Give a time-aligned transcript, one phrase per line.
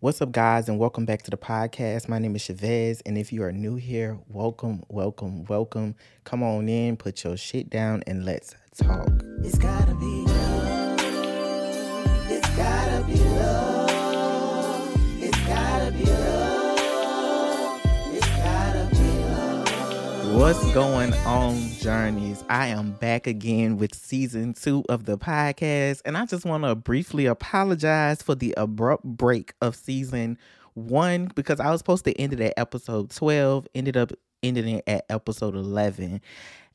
[0.00, 2.08] What's up, guys, and welcome back to the podcast.
[2.08, 5.96] My name is Chavez, and if you are new here, welcome, welcome, welcome.
[6.22, 9.10] Come on in, put your shit down, and let's talk.
[9.42, 10.27] It's gotta be
[20.38, 22.44] What's going on, journeys?
[22.48, 26.76] I am back again with season two of the podcast, and I just want to
[26.76, 30.38] briefly apologize for the abrupt break of season
[30.74, 34.12] one because I was supposed to end it at episode 12, ended up
[34.44, 36.20] ending it at episode 11.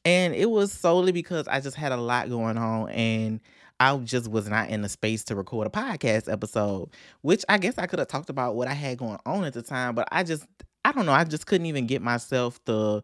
[0.04, 3.40] And it was solely because I just had a lot going on and
[3.80, 6.90] I just was not in the space to record a podcast episode,
[7.22, 9.62] which I guess I could have talked about what I had going on at the
[9.62, 10.46] time, but I just,
[10.84, 13.02] I don't know, I just couldn't even get myself to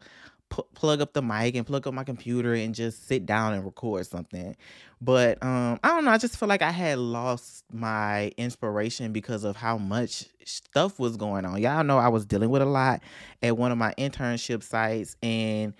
[0.49, 4.05] plug up the mic and plug up my computer and just sit down and record
[4.07, 4.55] something.
[5.01, 9.43] But um, I don't know, I just feel like I had lost my inspiration because
[9.43, 11.61] of how much stuff was going on.
[11.61, 13.01] Y'all know I was dealing with a lot
[13.41, 15.73] at one of my internship sites and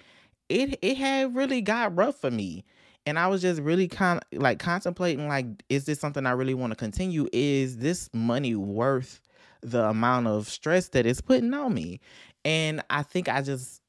[0.49, 2.65] it it had really got rough for me
[3.05, 6.53] and i was just really kind of like contemplating like is this something i really
[6.53, 9.21] want to continue is this money worth
[9.61, 11.99] the amount of stress that it's putting on me
[12.43, 13.81] and i think i just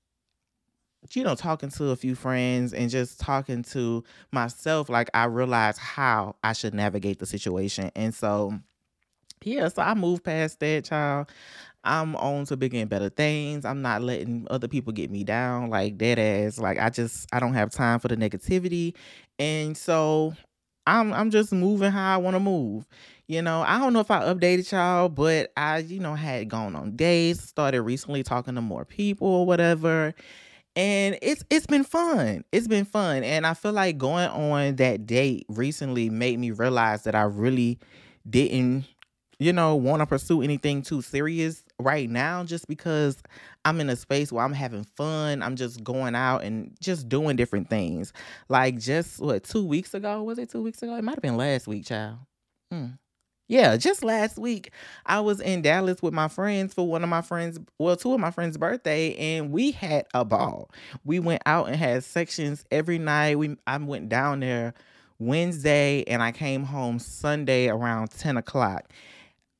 [1.13, 5.79] you know talking to a few friends and just talking to myself like i realized
[5.79, 8.53] how i should navigate the situation and so
[9.45, 11.31] yeah, so I moved past that, child.
[11.83, 13.65] I'm on to bigger and better things.
[13.65, 16.59] I'm not letting other people get me down like that ass.
[16.59, 18.95] Like I just I don't have time for the negativity.
[19.39, 20.35] And so
[20.87, 22.87] I'm I'm just moving how I want to move.
[23.29, 26.77] You know, I don't know if I updated y'all, but I, you know, had gone
[26.77, 30.15] on dates, started recently talking to more people or whatever.
[30.77, 32.45] And it's it's been fun.
[32.53, 33.25] It's been fun.
[33.25, 37.79] And I feel like going on that date recently made me realize that I really
[38.29, 38.85] didn't
[39.41, 43.23] you know, want to pursue anything too serious right now just because
[43.65, 45.43] I'm in a space where I'm having fun.
[45.43, 48.13] I'm just going out and just doing different things.
[48.51, 50.23] Like just what, two weeks ago?
[50.23, 50.95] Was it two weeks ago?
[50.95, 52.19] It might have been last week, child.
[52.71, 52.87] Hmm.
[53.51, 54.71] Yeah, just last week
[55.07, 58.21] I was in Dallas with my friends for one of my friends, well, two of
[58.21, 60.71] my friends' birthday, and we had a ball.
[61.05, 63.39] We went out and had sections every night.
[63.41, 64.73] We I went down there
[65.19, 68.93] Wednesday and I came home Sunday around 10 o'clock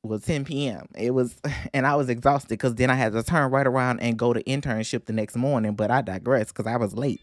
[0.03, 0.87] was 10 p.m.
[0.95, 1.35] It was,
[1.73, 4.41] and I was exhausted because then I had to turn right around and go to
[4.45, 5.73] internship the next morning.
[5.75, 7.19] But I digress because I was late.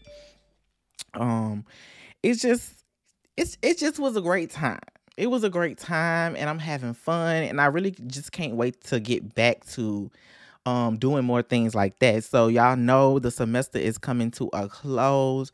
[1.13, 1.65] Um,
[2.23, 2.83] it's just,
[3.37, 4.79] it's it just was a great time.
[5.19, 8.81] It was a great time, and I'm having fun, and I really just can't wait
[8.85, 10.09] to get back to
[10.65, 12.23] um doing more things like that.
[12.23, 15.51] So y'all know the semester is coming to a close.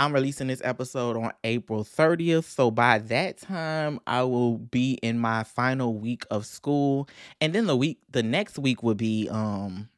[0.00, 2.42] I'm releasing this episode on April 30th.
[2.46, 7.08] So by that time, I will be in my final week of school.
[7.40, 9.88] And then the week, the next week will be um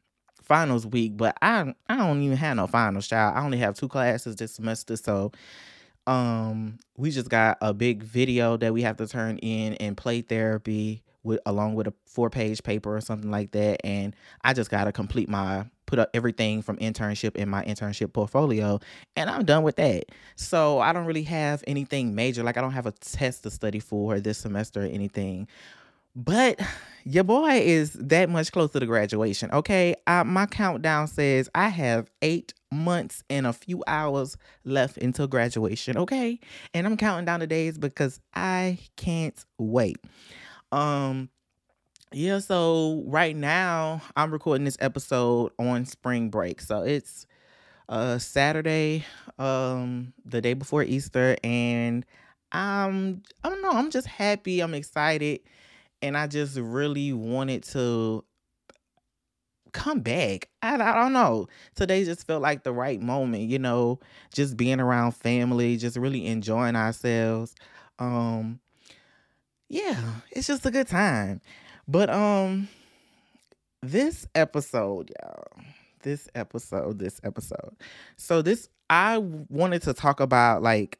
[0.42, 1.16] finals week.
[1.16, 3.34] But I I don't even have no finals, child.
[3.34, 4.94] I only have two classes this semester.
[4.94, 5.32] So
[6.06, 10.22] um we just got a big video that we have to turn in and play
[10.22, 13.84] therapy with along with a four page paper or something like that.
[13.84, 18.80] And I just gotta complete my put up everything from internship in my internship portfolio
[19.14, 20.04] and I'm done with that.
[20.36, 22.42] So I don't really have anything major.
[22.42, 25.48] Like I don't have a test to study for this semester or anything.
[26.14, 26.60] But
[27.04, 29.50] your boy is that much closer to graduation.
[29.52, 29.94] Okay.
[30.06, 35.96] I, my countdown says I have eight months and a few hours left until graduation.
[35.96, 36.40] Okay.
[36.74, 39.96] And I'm counting down the days because I can't wait.
[40.72, 41.30] Um,
[42.12, 46.60] yeah, so right now I'm recording this episode on spring break.
[46.60, 47.26] So it's
[47.88, 49.04] uh Saturday,
[49.38, 52.04] um, the day before Easter, and
[52.52, 55.40] I'm I don't know, I'm just happy, I'm excited,
[56.02, 58.24] and I just really wanted to
[59.76, 60.48] come back.
[60.62, 61.48] I, I don't know.
[61.74, 64.00] Today just felt like the right moment, you know,
[64.34, 67.54] just being around family, just really enjoying ourselves.
[67.98, 68.58] Um,
[69.68, 70.00] yeah,
[70.30, 71.40] it's just a good time.
[71.86, 72.68] But um
[73.82, 75.64] this episode, y'all.
[76.02, 77.76] This episode, this episode.
[78.16, 80.98] So this I wanted to talk about like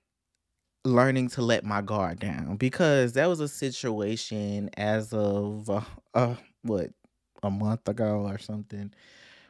[0.84, 5.80] learning to let my guard down because that was a situation as of uh,
[6.14, 6.90] uh what
[7.46, 8.92] a month ago or something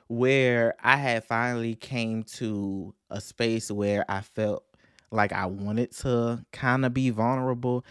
[0.08, 4.64] where I had finally came to a space where I felt
[5.10, 7.84] like I wanted to kind of be vulnerable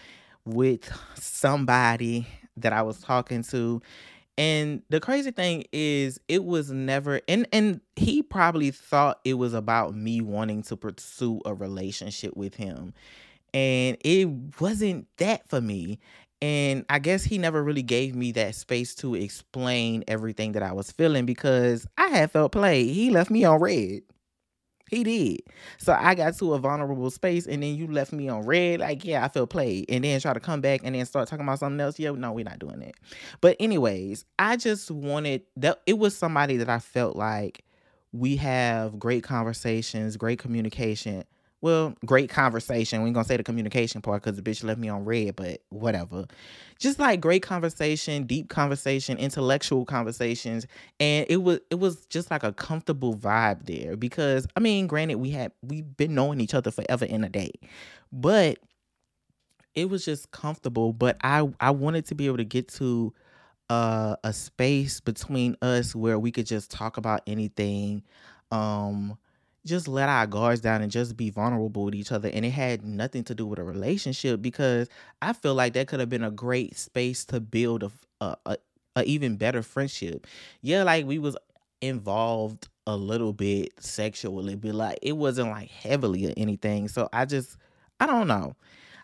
[0.46, 3.82] with somebody that I was talking to.
[4.38, 9.54] And the crazy thing is it was never and and he probably thought it was
[9.54, 12.94] about me wanting to pursue a relationship with him.
[13.54, 14.28] And it
[14.60, 16.00] wasn't that for me.
[16.46, 20.74] And I guess he never really gave me that space to explain everything that I
[20.74, 22.94] was feeling because I had felt played.
[22.94, 24.04] He left me on read.
[24.92, 25.40] He did.
[25.80, 28.82] So I got to a vulnerable space and then you left me on read.
[28.82, 29.86] Like, yeah, I feel played.
[29.90, 31.98] And then try to come back and then start talking about something else.
[31.98, 32.94] Yeah, no, we're not doing it.
[33.42, 37.66] But, anyways, I just wanted that it was somebody that I felt like
[38.12, 41.24] we have great conversations, great communication.
[41.62, 43.02] Well, great conversation.
[43.02, 45.62] We ain't gonna say the communication part because the bitch left me on read, but
[45.70, 46.26] whatever.
[46.80, 50.68] Just like great conversation, deep conversation, intellectual conversations,
[51.00, 53.96] and it was it was just like a comfortable vibe there.
[53.96, 57.52] Because I mean, granted, we had we've been knowing each other forever in a day,
[58.12, 58.60] but
[59.74, 60.94] it was just comfortable.
[60.94, 63.14] But I I wanted to be able to get to
[63.70, 68.04] uh, a space between us where we could just talk about anything
[68.52, 69.18] um
[69.66, 72.86] just let our guards down and just be vulnerable with each other and it had
[72.86, 74.88] nothing to do with a relationship because
[75.22, 77.92] i feel like that could have been a great space to build a,
[78.22, 78.58] a, a,
[78.98, 80.28] a even better friendship
[80.62, 81.36] yeah like we was
[81.82, 87.26] involved a little bit sexually but like it wasn't like heavily or anything so i
[87.26, 87.58] just
[88.00, 88.56] i don't know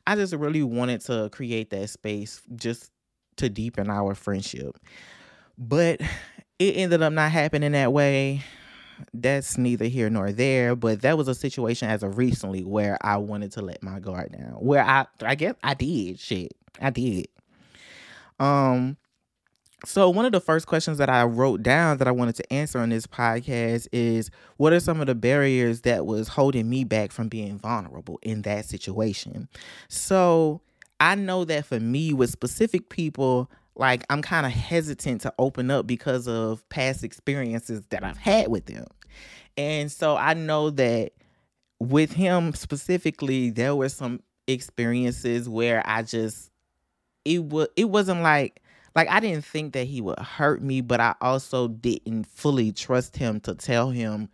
[0.07, 2.91] i just really wanted to create that space just
[3.37, 4.77] to deepen our friendship.
[5.57, 6.01] But
[6.59, 8.43] it ended up not happening that way.
[9.13, 13.17] That's neither here nor there, but that was a situation as of recently where I
[13.17, 14.53] wanted to let my guard down.
[14.53, 16.53] Where I I guess I did shit.
[16.79, 17.27] I did.
[18.39, 18.97] Um
[19.83, 22.77] so one of the first questions that I wrote down that I wanted to answer
[22.77, 27.11] on this podcast is what are some of the barriers that was holding me back
[27.11, 29.49] from being vulnerable in that situation?
[29.87, 30.61] So
[30.99, 35.71] I know that for me, with specific people, like I'm kind of hesitant to open
[35.71, 38.85] up because of past experiences that I've had with them.
[39.57, 41.13] And so I know that
[41.79, 46.51] with him specifically, there were some experiences where I just
[47.25, 48.61] it was it wasn't like
[48.95, 53.15] like I didn't think that he would hurt me, but I also didn't fully trust
[53.17, 54.29] him to tell him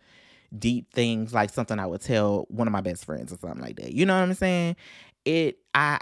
[0.56, 3.76] deep things like something I would tell one of my best friends or something like
[3.76, 3.92] that.
[3.92, 4.76] You know what I'm saying?
[5.24, 6.00] It I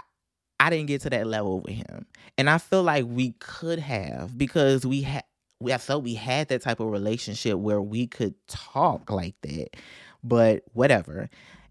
[0.59, 2.05] I didn't get to that level with him.
[2.37, 5.23] And I feel like we could have because we had
[5.59, 9.75] we I felt we had that type of relationship where we could talk like that.
[10.23, 11.29] But whatever.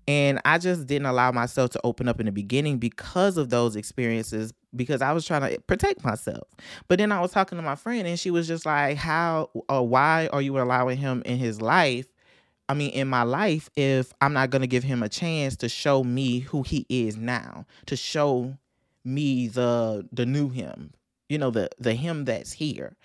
[0.08, 3.74] And I just didn't allow myself to open up in the beginning because of those
[3.74, 6.46] experiences because I was trying to protect myself.
[6.86, 9.86] But then I was talking to my friend and she was just like, "How or
[9.86, 12.06] why are you allowing him in his life
[12.68, 15.68] I mean, in my life, if I'm not going to give him a chance to
[15.68, 18.56] show me who he is now, to show
[19.06, 20.92] me the the new him,
[21.28, 22.96] you know, the the him that's here.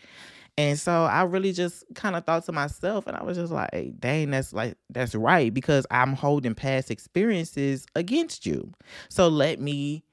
[0.57, 3.93] And so I really just kind of thought to myself, and I was just like,
[3.99, 8.73] dang, that's like, that's right, because I'm holding past experiences against you.
[9.09, 10.03] So let me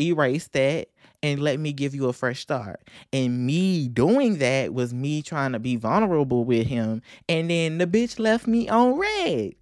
[0.00, 0.88] erase that
[1.22, 2.80] and let me give you a fresh start.
[3.12, 7.02] And me doing that was me trying to be vulnerable with him.
[7.28, 9.54] And then the bitch left me on read.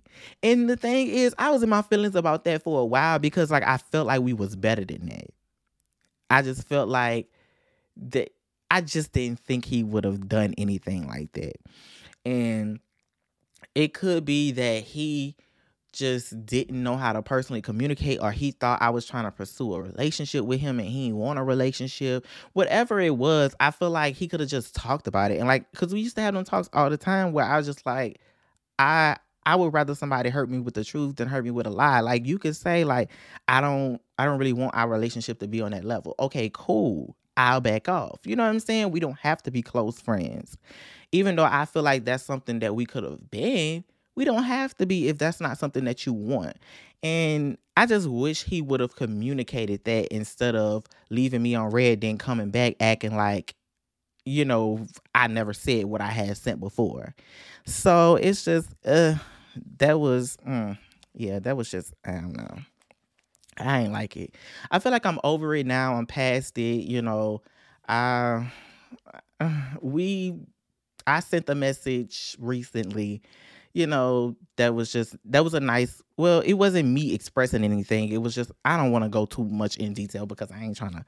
[0.43, 3.51] And the thing is, I was in my feelings about that for a while because
[3.51, 5.31] like I felt like we was better than that.
[6.31, 7.29] I just felt like
[7.97, 8.31] that
[8.71, 11.57] I just didn't think he would have done anything like that.
[12.25, 12.81] And
[13.75, 15.37] it could be that he
[15.93, 19.75] just didn't know how to personally communicate or he thought I was trying to pursue
[19.75, 22.27] a relationship with him and he didn't want a relationship.
[22.53, 25.39] Whatever it was, I feel like he could have just talked about it.
[25.39, 27.67] And like cuz we used to have them talks all the time where I was
[27.67, 28.21] just like
[28.79, 31.71] I I would rather somebody hurt me with the truth than hurt me with a
[31.71, 32.01] lie.
[32.01, 33.11] Like you could say like
[33.49, 36.15] I don't I don't really want our relationship to be on that level.
[36.19, 37.17] Okay, cool.
[37.37, 38.19] I'll back off.
[38.25, 38.91] You know what I'm saying?
[38.91, 40.57] We don't have to be close friends.
[41.13, 43.85] Even though I feel like that's something that we could have been,
[44.17, 46.57] we don't have to be if that's not something that you want.
[47.03, 52.01] And I just wish he would have communicated that instead of leaving me on read,
[52.01, 53.55] then coming back acting like,
[54.25, 57.15] you know, I never said what I had sent before.
[57.67, 59.17] So it's just, uh,
[59.79, 60.79] that was mm,
[61.15, 62.59] yeah, that was just I don't know.
[63.59, 64.35] I ain't like it.
[64.71, 65.95] I feel like I'm over it now.
[65.95, 66.85] I'm past it.
[66.85, 67.43] You know,
[67.89, 68.45] uh,
[69.81, 70.35] we
[71.07, 73.23] I sent a message recently.
[73.73, 76.03] You know, that was just that was a nice.
[76.17, 78.11] Well, it wasn't me expressing anything.
[78.11, 80.77] It was just I don't want to go too much in detail because I ain't
[80.77, 81.05] trying to.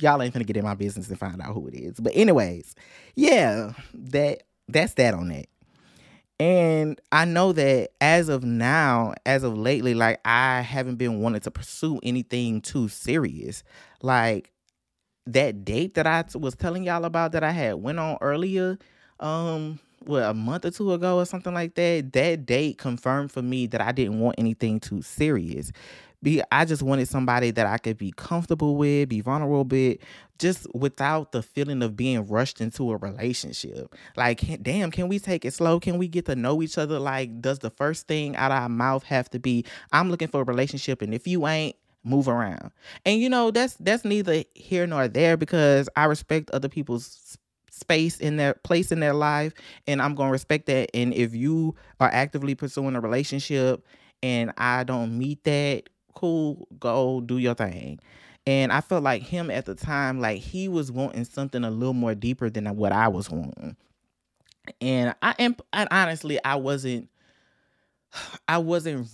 [0.00, 2.00] Y'all ain't gonna get in my business and find out who it is.
[2.00, 2.74] But anyways,
[3.14, 5.46] yeah, that that's that on that.
[6.38, 11.40] And I know that as of now, as of lately, like I haven't been wanting
[11.42, 13.62] to pursue anything too serious.
[14.02, 14.52] Like
[15.26, 18.78] that date that I was telling y'all about that I had went on earlier,
[19.18, 22.12] um, what a month or two ago or something like that.
[22.12, 25.72] That date confirmed for me that I didn't want anything too serious
[26.22, 29.98] be I just wanted somebody that I could be comfortable with, be vulnerable with,
[30.38, 33.94] just without the feeling of being rushed into a relationship.
[34.16, 35.80] Like, damn, can we take it slow?
[35.80, 36.98] Can we get to know each other?
[36.98, 40.40] Like, does the first thing out of our mouth have to be, I'm looking for
[40.42, 42.70] a relationship, and if you ain't, move around.
[43.04, 47.36] And you know, that's that's neither here nor there because I respect other people's
[47.70, 49.52] space in their place in their life
[49.86, 53.84] and I'm going to respect that and if you are actively pursuing a relationship
[54.22, 58.00] and I don't meet that cool, go do your thing.
[58.46, 61.94] And I felt like him at the time, like he was wanting something a little
[61.94, 63.76] more deeper than what I was wanting.
[64.80, 67.08] And I am, and honestly, I wasn't,
[68.48, 69.08] I wasn't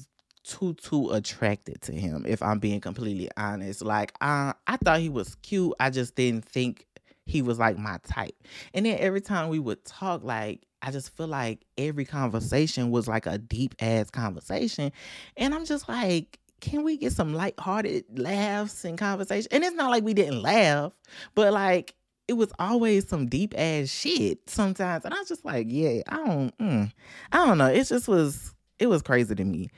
[0.44, 2.24] too too attracted to him.
[2.26, 5.74] If I'm being completely honest, like I, I thought he was cute.
[5.78, 6.86] I just didn't think
[7.24, 8.34] he was like my type.
[8.74, 13.06] And then every time we would talk, like I just feel like every conversation was
[13.06, 14.92] like a deep ass conversation.
[15.36, 19.48] And I'm just like, can we get some lighthearted laughs and conversation?
[19.50, 20.92] And it's not like we didn't laugh,
[21.34, 21.94] but like
[22.28, 25.04] it was always some deep ass shit sometimes.
[25.04, 26.92] And I was just like, yeah, I don't, mm,
[27.32, 27.66] I don't know.
[27.66, 29.70] It just was, it was crazy to me.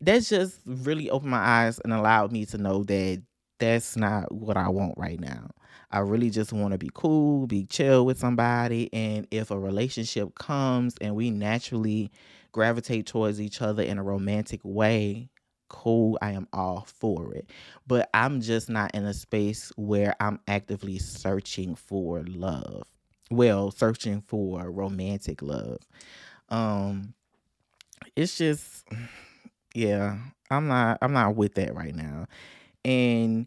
[0.00, 3.22] That's just really opened my eyes and allowed me to know that
[3.58, 5.48] that's not what I want right now.
[5.92, 8.92] I really just want to be cool, be chill with somebody.
[8.92, 12.10] And if a relationship comes and we naturally
[12.50, 15.28] gravitate towards each other in a romantic way,
[15.72, 16.18] cool.
[16.22, 17.50] I am all for it.
[17.86, 22.84] But I'm just not in a space where I'm actively searching for love.
[23.30, 25.78] Well, searching for romantic love.
[26.50, 27.14] Um
[28.14, 28.86] it's just
[29.74, 30.18] yeah,
[30.50, 32.26] I'm not I'm not with that right now.
[32.84, 33.46] And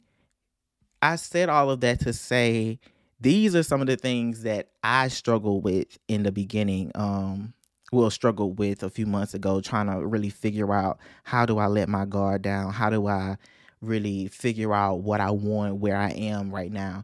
[1.01, 2.79] I said all of that to say
[3.22, 6.91] these are some of the things that I struggled with in the beginning.
[6.96, 7.53] Um,
[7.92, 11.68] well, struggled with a few months ago, trying to really figure out how do I
[11.68, 12.74] let my guard down?
[12.74, 13.38] How do I
[13.82, 17.04] really figure out what I want, where I am right now?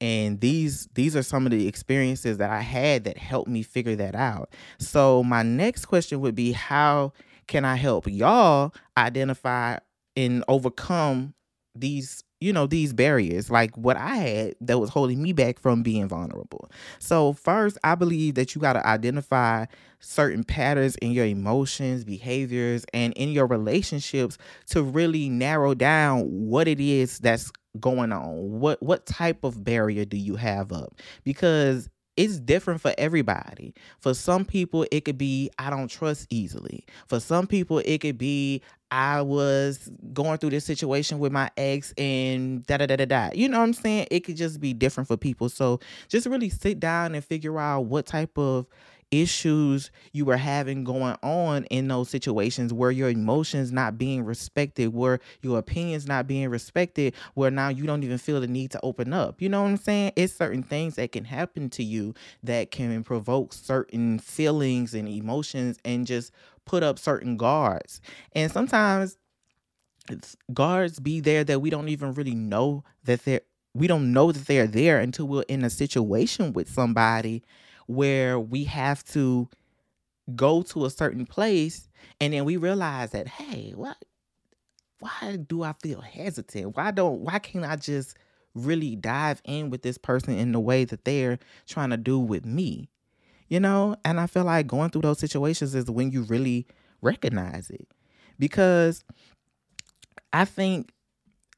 [0.00, 3.94] And these these are some of the experiences that I had that helped me figure
[3.96, 4.52] that out.
[4.78, 7.12] So my next question would be how
[7.46, 9.78] can I help y'all identify
[10.16, 11.34] and overcome
[11.74, 15.82] these you know these barriers like what i had that was holding me back from
[15.82, 16.70] being vulnerable.
[16.98, 19.66] So first i believe that you got to identify
[20.00, 26.66] certain patterns in your emotions behaviors and in your relationships to really narrow down what
[26.66, 28.60] it is that's going on.
[28.60, 30.94] What what type of barrier do you have up?
[31.24, 33.74] Because it's different for everybody.
[34.00, 36.84] For some people, it could be I don't trust easily.
[37.06, 41.94] For some people, it could be I was going through this situation with my ex
[41.96, 43.30] and da da da da da.
[43.32, 44.08] You know what I'm saying?
[44.10, 45.48] It could just be different for people.
[45.48, 48.66] So just really sit down and figure out what type of
[49.12, 54.92] issues you were having going on in those situations where your emotions not being respected,
[54.92, 58.80] where your opinions not being respected, where now you don't even feel the need to
[58.82, 59.40] open up.
[59.40, 60.12] You know what I'm saying?
[60.16, 65.78] It's certain things that can happen to you that can provoke certain feelings and emotions
[65.84, 66.32] and just
[66.64, 68.00] put up certain guards.
[68.32, 69.18] And sometimes
[70.10, 73.42] it's guards be there that we don't even really know that they're
[73.74, 77.42] we don't know that they're there until we're in a situation with somebody
[77.86, 79.48] where we have to
[80.34, 81.88] go to a certain place
[82.20, 83.96] and then we realize that hey what
[85.02, 86.76] why do i feel hesitant?
[86.76, 88.16] Why don't why can't i just
[88.54, 92.46] really dive in with this person in the way that they're trying to do with
[92.46, 92.88] me?
[93.48, 93.96] You know?
[94.04, 96.66] And i feel like going through those situations is when you really
[97.00, 97.88] recognize it.
[98.38, 99.04] Because
[100.32, 100.92] i think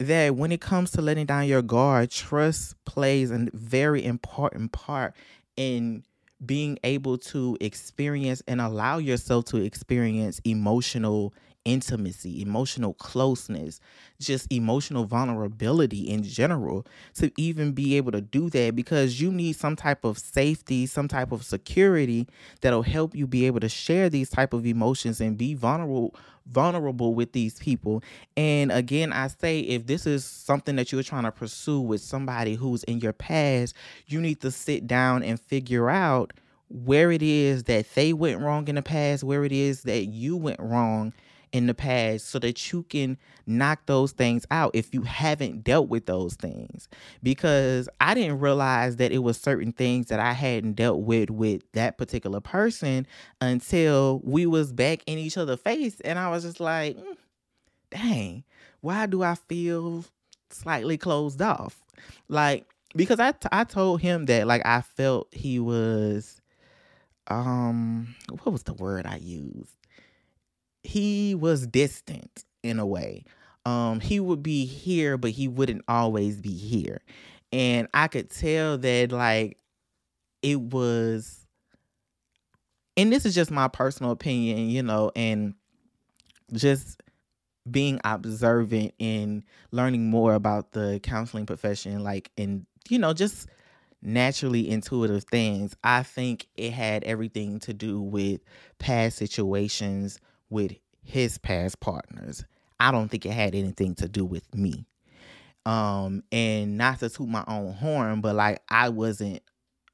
[0.01, 5.15] that when it comes to letting down your guard trust plays a very important part
[5.57, 6.03] in
[6.45, 11.33] being able to experience and allow yourself to experience emotional
[11.65, 13.81] intimacy, emotional closeness,
[14.21, 19.57] just emotional vulnerability in general to even be able to do that because you need
[19.57, 22.27] some type of safety, some type of security
[22.61, 26.15] that'll help you be able to share these type of emotions and be vulnerable
[26.47, 28.03] vulnerable with these people.
[28.37, 32.55] And again, I say if this is something that you're trying to pursue with somebody
[32.55, 33.75] who's in your past,
[34.07, 36.35] you need to sit down and figure out
[36.69, 40.37] where it is that they went wrong in the past, where it is that you
[40.37, 41.13] went wrong
[41.55, 45.89] in the past so that you can knock those things out if you haven't dealt
[45.89, 46.89] with those things.
[47.23, 51.63] Because I didn't realize that it was certain things that I hadn't dealt with with
[51.73, 53.07] that particular person
[53.41, 56.01] until we was back in each other's face.
[56.01, 57.17] And I was just like mm,
[57.91, 58.43] dang
[58.81, 60.05] why do I feel
[60.51, 61.83] slightly closed off?
[62.29, 66.41] Like because I, t- I told him that like I felt he was
[67.29, 69.84] um what was the word I used
[70.85, 73.25] he was distant in a way.
[73.67, 77.03] um, he would be here, but he wouldn't always be here.
[77.53, 79.59] And I could tell that like
[80.43, 81.47] it was
[82.97, 85.55] and this is just my personal opinion, you know, and
[86.53, 87.01] just
[87.71, 93.49] being observant and learning more about the counseling profession, like and you know, just
[94.03, 95.77] naturally intuitive things.
[95.85, 98.41] I think it had everything to do with
[98.79, 100.21] past situations
[100.55, 102.45] with his past partners.
[102.79, 104.87] I don't think it had anything to do with me.
[105.67, 109.43] Um, and not to toot my own horn, but like I wasn't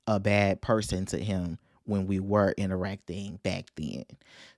[0.07, 4.05] a bad person to him when we were interacting back then.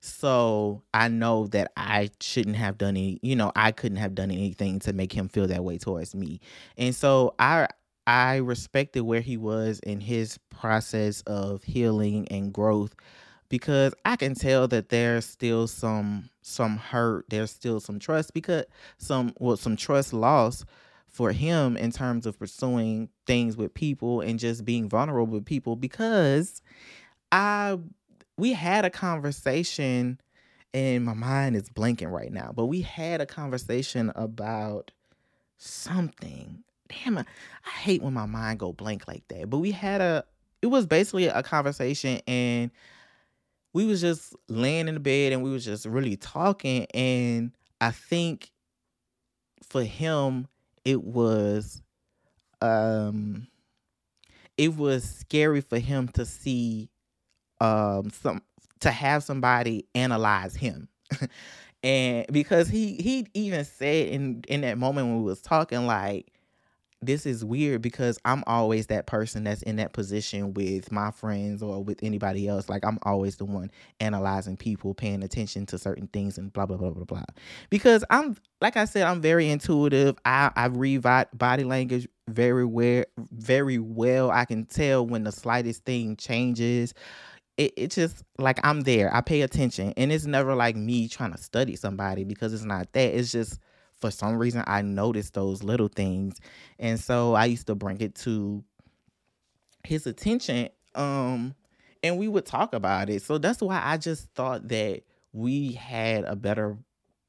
[0.01, 4.29] So I know that I shouldn't have done any, you know, I couldn't have done
[4.29, 6.41] anything to make him feel that way towards me.
[6.77, 7.67] And so I
[8.05, 12.93] I respected where he was in his process of healing and growth
[13.53, 18.65] because I can tell that there's still some some hurt, there's still some trust because
[18.97, 20.65] some well some trust loss
[21.07, 25.75] for him in terms of pursuing things with people and just being vulnerable with people
[25.75, 26.63] because
[27.31, 27.77] I
[28.39, 30.19] we had a conversation
[30.73, 34.89] and my mind is blanking right now, but we had a conversation about
[35.59, 36.63] something.
[36.89, 37.27] Damn it.
[37.67, 39.51] I hate when my mind go blank like that.
[39.51, 40.23] But we had a
[40.63, 42.71] it was basically a conversation and
[43.73, 47.51] we was just laying in the bed and we was just really talking and
[47.81, 48.51] I think
[49.63, 50.47] for him
[50.85, 51.81] it was
[52.61, 53.47] um
[54.57, 56.89] it was scary for him to see
[57.61, 58.41] um some
[58.81, 60.89] to have somebody analyze him.
[61.85, 66.32] And because he he even said in in that moment when we was talking like
[67.05, 71.61] this is weird because I'm always that person that's in that position with my friends
[71.61, 72.69] or with anybody else.
[72.69, 76.77] Like I'm always the one analyzing people, paying attention to certain things, and blah blah
[76.77, 77.23] blah blah blah.
[77.69, 80.17] Because I'm like I said, I'm very intuitive.
[80.25, 84.31] I I read body language very well, very well.
[84.31, 86.93] I can tell when the slightest thing changes.
[87.55, 89.13] It, it just like I'm there.
[89.13, 92.91] I pay attention, and it's never like me trying to study somebody because it's not
[92.93, 93.15] that.
[93.17, 93.59] It's just
[94.03, 96.35] for some reason I noticed those little things.
[96.77, 98.61] And so I used to bring it to
[99.85, 101.55] his attention um
[102.03, 103.21] and we would talk about it.
[103.21, 106.77] So that's why I just thought that we had a better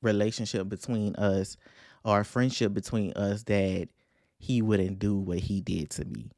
[0.02, 1.56] relationship between us
[2.04, 3.88] or a friendship between us that
[4.38, 6.32] he wouldn't do what he did to me.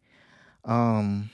[0.67, 1.31] Um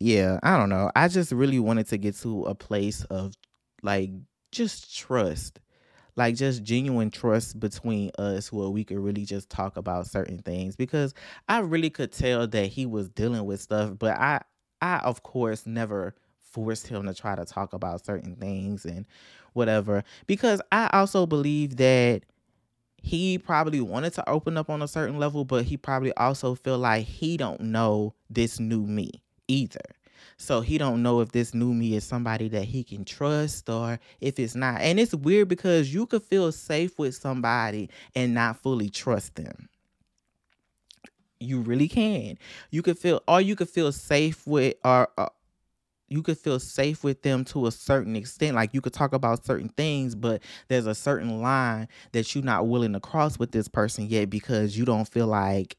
[0.00, 0.90] yeah, I don't know.
[0.96, 3.34] I just really wanted to get to a place of
[3.82, 4.10] like
[4.52, 5.60] just trust
[6.16, 10.76] like just genuine trust between us where we could really just talk about certain things
[10.76, 11.14] because
[11.48, 14.42] I really could tell that he was dealing with stuff but I
[14.80, 19.06] I of course never forced him to try to talk about certain things and
[19.54, 22.22] whatever because I also believe that
[22.96, 26.78] he probably wanted to open up on a certain level but he probably also feel
[26.78, 29.10] like he don't know this new me
[29.48, 29.80] either
[30.42, 34.00] so he don't know if this new me is somebody that he can trust or
[34.20, 34.80] if it's not.
[34.80, 39.68] And it's weird because you could feel safe with somebody and not fully trust them.
[41.38, 42.38] You really can.
[42.70, 45.28] You could feel or you could feel safe with or uh,
[46.08, 48.56] you could feel safe with them to a certain extent.
[48.56, 52.66] Like you could talk about certain things, but there's a certain line that you're not
[52.66, 55.76] willing to cross with this person yet because you don't feel like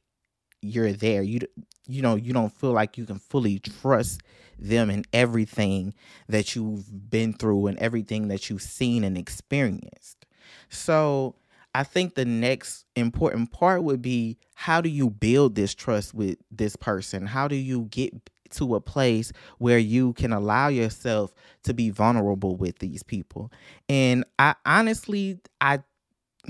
[0.63, 1.21] you're there.
[1.21, 1.41] You
[1.87, 4.21] you know, you don't feel like you can fully trust
[4.57, 5.93] them in everything
[6.29, 10.25] that you've been through and everything that you've seen and experienced.
[10.69, 11.35] So,
[11.75, 16.37] I think the next important part would be how do you build this trust with
[16.51, 17.25] this person?
[17.25, 18.13] How do you get
[18.51, 23.51] to a place where you can allow yourself to be vulnerable with these people?
[23.89, 25.79] And I honestly, I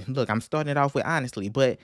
[0.08, 1.78] look, I'm starting it off with honestly, but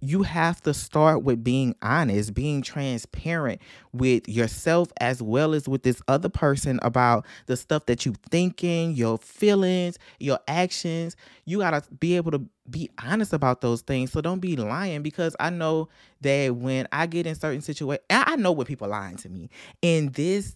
[0.00, 3.60] you have to start with being honest, being transparent
[3.92, 8.92] with yourself as well as with this other person about the stuff that you're thinking,
[8.92, 11.16] your feelings, your actions.
[11.44, 14.12] You got to be able to be honest about those things.
[14.12, 15.88] So don't be lying because I know
[16.20, 19.50] that when I get in certain situations, I know when people are lying to me.
[19.82, 20.54] And this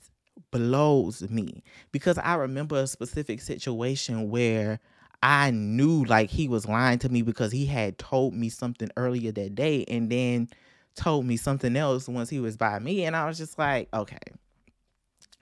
[0.50, 4.80] blows me because I remember a specific situation where
[5.22, 9.32] I knew like he was lying to me because he had told me something earlier
[9.32, 10.48] that day and then
[10.96, 13.04] told me something else once he was by me.
[13.04, 14.18] And I was just like, okay.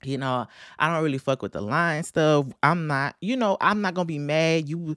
[0.02, 0.46] You know,
[0.78, 2.46] I don't really fuck with the lying stuff.
[2.62, 4.68] I'm not, you know, I'm not gonna be mad.
[4.68, 4.96] You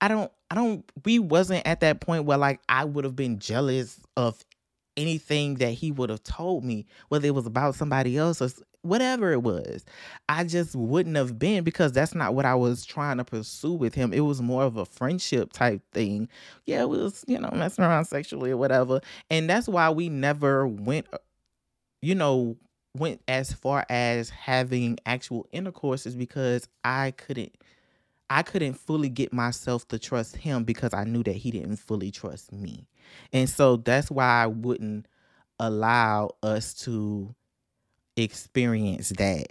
[0.00, 3.38] I don't I don't we wasn't at that point where like I would have been
[3.38, 4.42] jealous of
[4.96, 8.48] anything that he would have told me, whether it was about somebody else or
[8.84, 9.84] whatever it was.
[10.28, 13.94] I just wouldn't have been because that's not what I was trying to pursue with
[13.94, 14.12] him.
[14.12, 16.28] It was more of a friendship type thing.
[16.66, 19.00] Yeah, it was, you know, messing around sexually or whatever.
[19.30, 21.18] And that's why we never went, uh,
[22.02, 22.56] you know,
[22.96, 27.52] went as far as having actual intercourse is because I couldn't
[28.30, 32.10] I couldn't fully get myself to trust him because I knew that he didn't fully
[32.10, 32.86] trust me.
[33.32, 35.06] And so that's why I wouldn't
[35.58, 37.34] allow us to
[38.16, 39.46] experience that.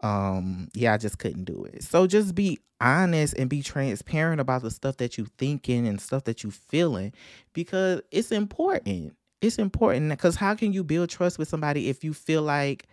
[0.00, 1.82] Um, yeah, I just couldn't do it.
[1.82, 6.24] So just be honest and be transparent about the stuff that you thinking and stuff
[6.24, 7.12] that you feeling
[7.54, 9.16] because it's important.
[9.40, 12.86] It's important because how can you build trust with somebody if you feel like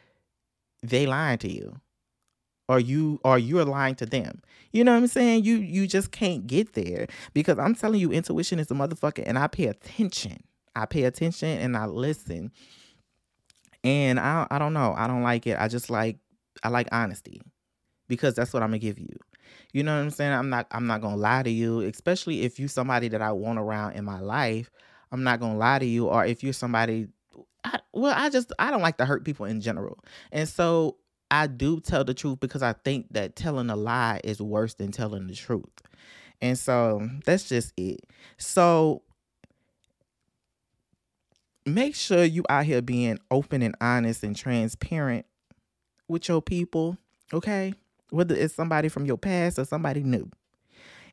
[0.82, 1.76] they lying to you?
[2.70, 4.42] or you or you're lying to them.
[4.72, 5.44] You know what I'm saying?
[5.44, 9.38] You you just can't get there because I'm telling you intuition is a motherfucker and
[9.38, 10.44] I pay attention.
[10.76, 12.52] I pay attention and I listen.
[13.84, 14.94] And I I don't know.
[14.98, 15.58] I don't like it.
[15.60, 16.18] I just like
[16.64, 17.42] I like honesty
[18.08, 19.18] because that's what I'm to give you.
[19.74, 20.34] You know what I'm saying?
[20.34, 23.60] I'm not I'm not to lie to you, especially if you somebody that I want
[23.60, 24.70] around in my life.
[25.12, 27.08] I'm not to lie to you or if you're somebody
[27.64, 30.00] I, well, I just I don't like to hurt people in general.
[30.32, 30.98] And so
[31.32, 34.92] I do tell the truth because I think that telling a lie is worse than
[34.92, 35.66] telling the truth.
[36.42, 38.02] And so that's just it.
[38.38, 39.02] So
[41.66, 45.26] make sure you out here being open and honest and transparent
[46.08, 46.98] with your people,
[47.32, 47.74] okay?
[48.10, 50.30] Whether it's somebody from your past or somebody new.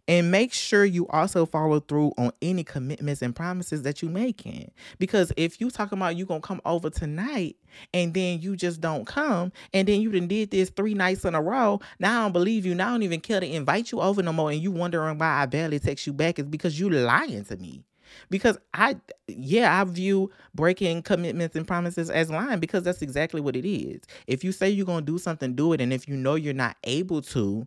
[0.08, 4.72] And make sure you also follow through on any commitments and promises that you making.
[4.98, 7.56] Because if you talking about you gonna come over tonight
[7.94, 11.36] and then you just don't come, and then you done did this three nights in
[11.36, 12.74] a row, now I don't believe you.
[12.74, 15.42] Now I don't even care to invite you over no more, and you wondering why
[15.42, 17.84] I barely text you back is because you lying to me.
[18.28, 18.96] Because I,
[19.28, 24.00] yeah, I view breaking commitments and promises as lying because that's exactly what it is.
[24.26, 26.76] If you say you're gonna do something, do it, and if you know you're not
[26.84, 27.66] able to,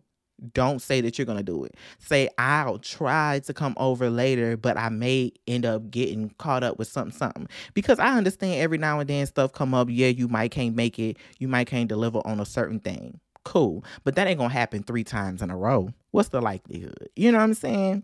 [0.52, 1.74] don't say that you're going to do it.
[1.98, 6.78] Say, I'll try to come over later, but I may end up getting caught up
[6.78, 7.48] with something, something.
[7.72, 9.88] Because I understand every now and then stuff come up.
[9.90, 11.16] Yeah, you might can't make it.
[11.38, 13.20] You might can't deliver on a certain thing.
[13.44, 13.84] Cool.
[14.04, 15.90] But that ain't going to happen three times in a row.
[16.10, 17.10] What's the likelihood?
[17.14, 18.02] You know what I'm saying?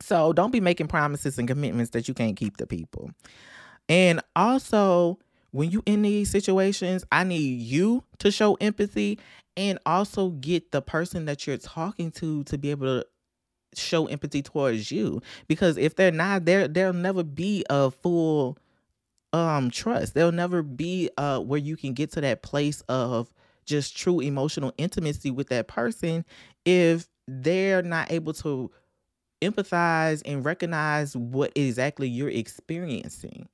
[0.00, 3.10] So don't be making promises and commitments that you can't keep to people.
[3.88, 5.18] And also,
[5.50, 9.18] when you in these situations, I need you to show empathy
[9.56, 13.06] and also get the person that you're talking to to be able to
[13.76, 18.56] show empathy towards you because if they're not there there'll never be a full
[19.32, 23.32] um trust there'll never be uh where you can get to that place of
[23.64, 26.24] just true emotional intimacy with that person
[26.64, 28.70] if they're not able to
[29.42, 33.48] empathize and recognize what exactly you're experiencing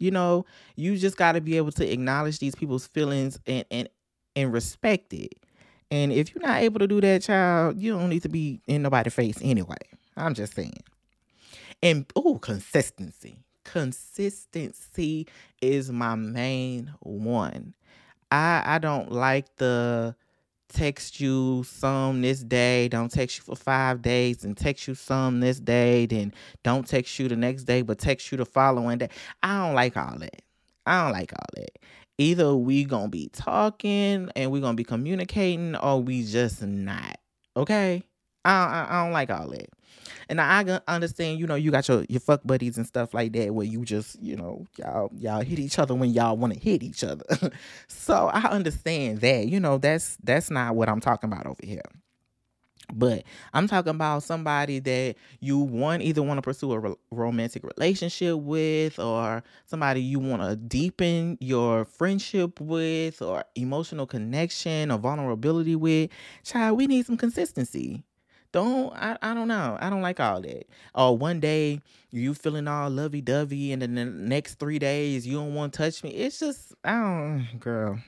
[0.00, 3.88] you know, you just got to be able to acknowledge these people's feelings and and
[4.34, 5.34] and respect it.
[5.90, 8.82] And if you're not able to do that, child, you don't need to be in
[8.82, 9.76] nobody's face anyway.
[10.16, 10.82] I'm just saying.
[11.82, 13.44] And oh, consistency.
[13.64, 15.26] Consistency
[15.60, 17.74] is my main one.
[18.32, 20.16] I I don't like the
[20.70, 25.40] text you some this day, don't text you for five days, and text you some
[25.40, 29.08] this day, then don't text you the next day, but text you the following day.
[29.42, 30.42] I don't like all that.
[30.86, 31.78] I don't like all that.
[32.18, 37.18] Either we gonna be talking and we gonna be communicating, or we just not.
[37.56, 38.02] Okay.
[38.44, 39.68] I, I, I don't like all that.
[40.28, 43.54] And I understand, you know, you got your, your fuck buddies and stuff like that
[43.54, 46.82] where you just, you know, y'all y'all hit each other when y'all want to hit
[46.82, 47.24] each other.
[47.88, 49.46] so I understand that.
[49.46, 51.82] You know, that's that's not what I'm talking about over here.
[52.92, 58.38] But I'm talking about somebody that you one either want to pursue a romantic relationship
[58.38, 65.76] with, or somebody you want to deepen your friendship with, or emotional connection or vulnerability
[65.76, 66.10] with.
[66.44, 68.02] Child, we need some consistency.
[68.52, 69.78] Don't I, I don't know.
[69.80, 70.66] I don't like all that.
[70.94, 75.38] Or one day you feeling all lovey dovey and then the next three days you
[75.38, 76.10] don't want to touch me.
[76.10, 77.98] It's just I don't girl.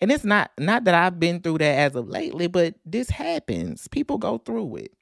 [0.00, 3.88] And it's not not that I've been through that as of lately, but this happens.
[3.88, 4.92] People go through it.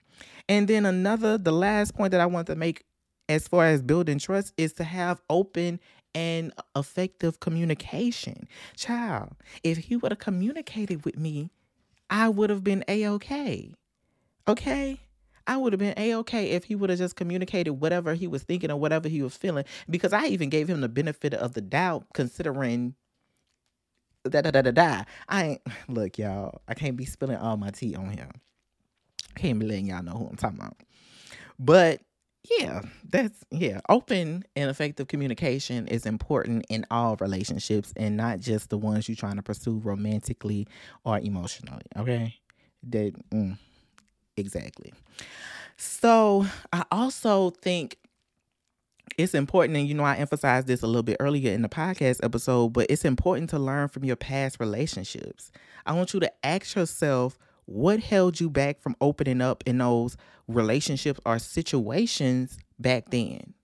[0.48, 2.85] And then another, the last point that I want to make
[3.28, 5.80] as far as building trust is to have open
[6.14, 8.46] and effective communication.
[8.76, 11.50] Child, if he would have communicated with me,
[12.11, 13.72] I would have been a-okay.
[14.48, 15.00] Okay?
[15.46, 18.42] I would have been a okay if he would have just communicated whatever he was
[18.42, 19.64] thinking or whatever he was feeling.
[19.90, 22.94] Because I even gave him the benefit of the doubt, considering
[24.28, 25.02] da da da da da.
[25.28, 26.61] I ain't look, y'all.
[26.68, 28.31] I can't be spilling all my tea on him.
[29.37, 30.76] I can't be letting y'all know who I'm talking about.
[31.59, 32.00] But
[32.59, 33.81] yeah, that's yeah.
[33.88, 39.16] Open and effective communication is important in all relationships and not just the ones you're
[39.16, 40.66] trying to pursue romantically
[41.05, 41.83] or emotionally.
[41.96, 42.35] Okay,
[42.90, 43.57] that mm,
[44.37, 44.92] exactly.
[45.77, 47.97] So I also think
[49.18, 52.25] it's important, and you know, I emphasized this a little bit earlier in the podcast
[52.25, 55.51] episode, but it's important to learn from your past relationships.
[55.85, 60.16] I want you to ask yourself what held you back from opening up in those
[60.49, 63.55] relationships or situations back then?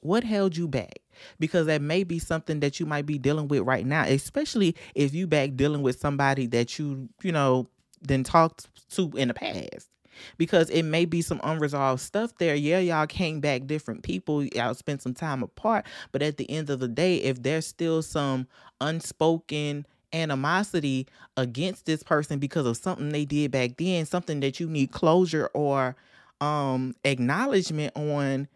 [0.00, 0.98] What held you back?
[1.38, 5.14] Because that may be something that you might be dealing with right now, especially if
[5.14, 7.68] you back dealing with somebody that you, you know,
[8.02, 9.88] then talked to in the past
[10.36, 12.54] because it may be some unresolved stuff there.
[12.54, 16.70] Yeah, y'all came back different people, y'all spent some time apart, but at the end
[16.70, 18.46] of the day, if there's still some
[18.80, 24.68] unspoken animosity against this person because of something they did back then, something that you
[24.68, 25.96] need closure or
[26.40, 28.48] um acknowledgement on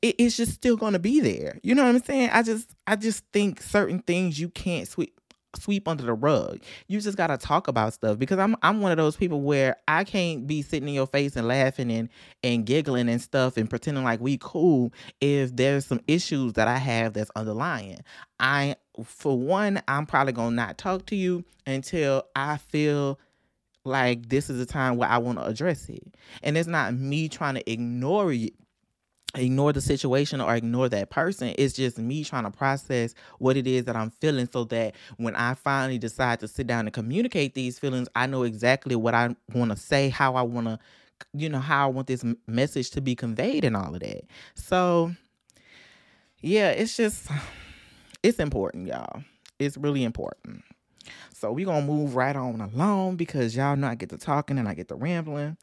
[0.00, 1.58] it's just still going to be there.
[1.62, 2.30] You know what I'm saying?
[2.32, 5.20] I just I just think certain things you can't sweep
[5.56, 6.60] sweep under the rug.
[6.88, 9.76] You just got to talk about stuff because I'm I'm one of those people where
[9.88, 12.08] I can't be sitting in your face and laughing and
[12.42, 16.78] and giggling and stuff and pretending like we cool if there's some issues that I
[16.78, 18.00] have that's underlying.
[18.40, 23.18] I for one, I'm probably to not talk to you until I feel
[23.84, 26.16] like this is a time where I want to address it.
[26.42, 28.50] And it's not me trying to ignore you
[29.36, 31.54] ignore the situation or ignore that person.
[31.58, 35.36] It's just me trying to process what it is that I'm feeling so that when
[35.36, 39.34] I finally decide to sit down and communicate these feelings, I know exactly what I
[39.54, 40.78] want to say, how I want to,
[41.32, 44.24] you know, how I want this message to be conveyed and all of that.
[44.54, 45.12] So,
[46.40, 47.28] yeah, it's just,
[48.22, 49.22] it's important, y'all.
[49.58, 50.62] It's really important.
[51.32, 54.68] So we're gonna move right on along because y'all know I get to talking and
[54.68, 55.56] I get to rambling.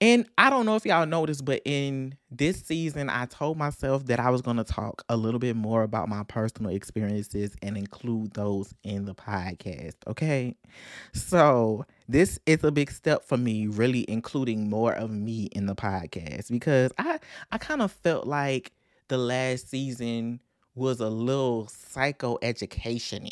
[0.00, 4.20] And I don't know if y'all noticed, but in this season, I told myself that
[4.20, 8.34] I was going to talk a little bit more about my personal experiences and include
[8.34, 9.94] those in the podcast.
[10.06, 10.54] Okay.
[11.14, 15.74] So, this is a big step for me, really including more of me in the
[15.74, 17.18] podcast because I,
[17.50, 18.72] I kind of felt like
[19.08, 20.40] the last season
[20.74, 23.30] was a little psycho education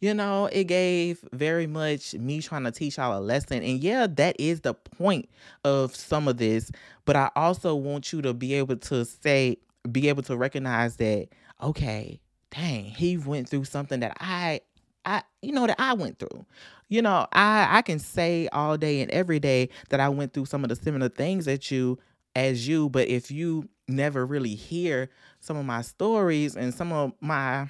[0.00, 3.62] you know, it gave very much me trying to teach y'all a lesson.
[3.62, 5.28] And yeah, that is the point
[5.64, 6.70] of some of this.
[7.04, 9.58] But I also want you to be able to say,
[9.90, 11.28] be able to recognize that,
[11.62, 14.60] okay, dang, he went through something that I
[15.04, 16.44] I you know that I went through.
[16.88, 20.46] You know, I I can say all day and every day that I went through
[20.46, 21.98] some of the similar things that you
[22.34, 25.10] as you, but if you never really hear
[25.40, 27.68] some of my stories and some of my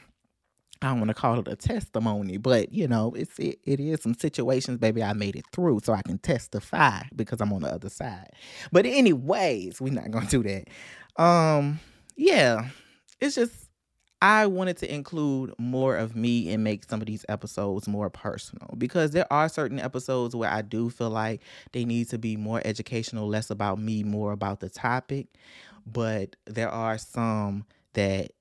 [0.83, 4.01] I don't want to call it a testimony, but you know, it's it, it is
[4.01, 7.69] some situations, baby, I made it through, so I can testify because I'm on the
[7.69, 8.31] other side.
[8.73, 11.23] But anyways, we're not gonna do that.
[11.23, 11.81] Um,
[12.17, 12.69] yeah,
[13.21, 13.71] it's just
[14.23, 18.75] I wanted to include more of me and make some of these episodes more personal
[18.77, 22.61] because there are certain episodes where I do feel like they need to be more
[22.65, 25.29] educational, less about me, more about the topic.
[25.87, 27.65] But there are some
[27.95, 28.33] that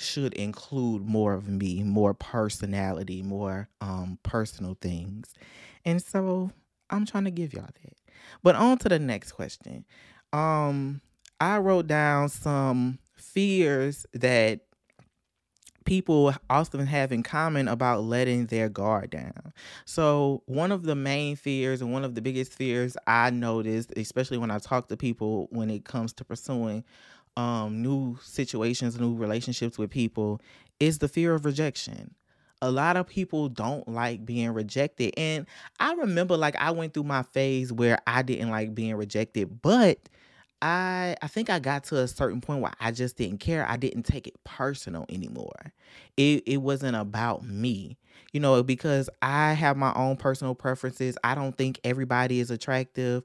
[0.00, 5.34] should include more of me, more personality, more um personal things.
[5.84, 6.50] And so
[6.88, 7.94] I'm trying to give y'all that.
[8.42, 9.84] But on to the next question.
[10.32, 11.00] Um
[11.40, 14.60] I wrote down some fears that
[15.84, 19.52] people often have in common about letting their guard down.
[19.84, 24.38] So, one of the main fears and one of the biggest fears I noticed, especially
[24.38, 26.84] when I talk to people when it comes to pursuing
[27.40, 30.40] um, new situations, new relationships with people
[30.78, 32.14] is the fear of rejection.
[32.62, 35.14] A lot of people don't like being rejected.
[35.16, 35.46] And
[35.78, 39.98] I remember like I went through my phase where I didn't like being rejected, but
[40.60, 43.66] I I think I got to a certain point where I just didn't care.
[43.66, 45.72] I didn't take it personal anymore.
[46.18, 47.96] It it wasn't about me.
[48.32, 51.16] You know, because I have my own personal preferences.
[51.24, 53.24] I don't think everybody is attractive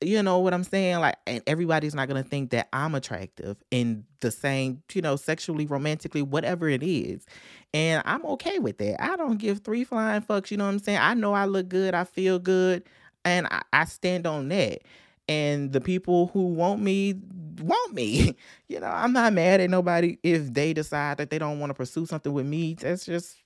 [0.00, 0.98] you know what I'm saying?
[1.00, 5.66] Like, and everybody's not gonna think that I'm attractive in the same, you know, sexually,
[5.66, 7.26] romantically, whatever it is.
[7.74, 9.02] And I'm okay with that.
[9.02, 10.98] I don't give three flying fucks, you know what I'm saying?
[11.00, 12.84] I know I look good, I feel good,
[13.24, 14.80] and I, I stand on that.
[15.28, 17.14] And the people who want me
[17.60, 18.36] want me.
[18.70, 21.74] You know, I'm not mad at nobody if they decide that they don't want to
[21.74, 22.74] pursue something with me.
[22.74, 23.36] That's just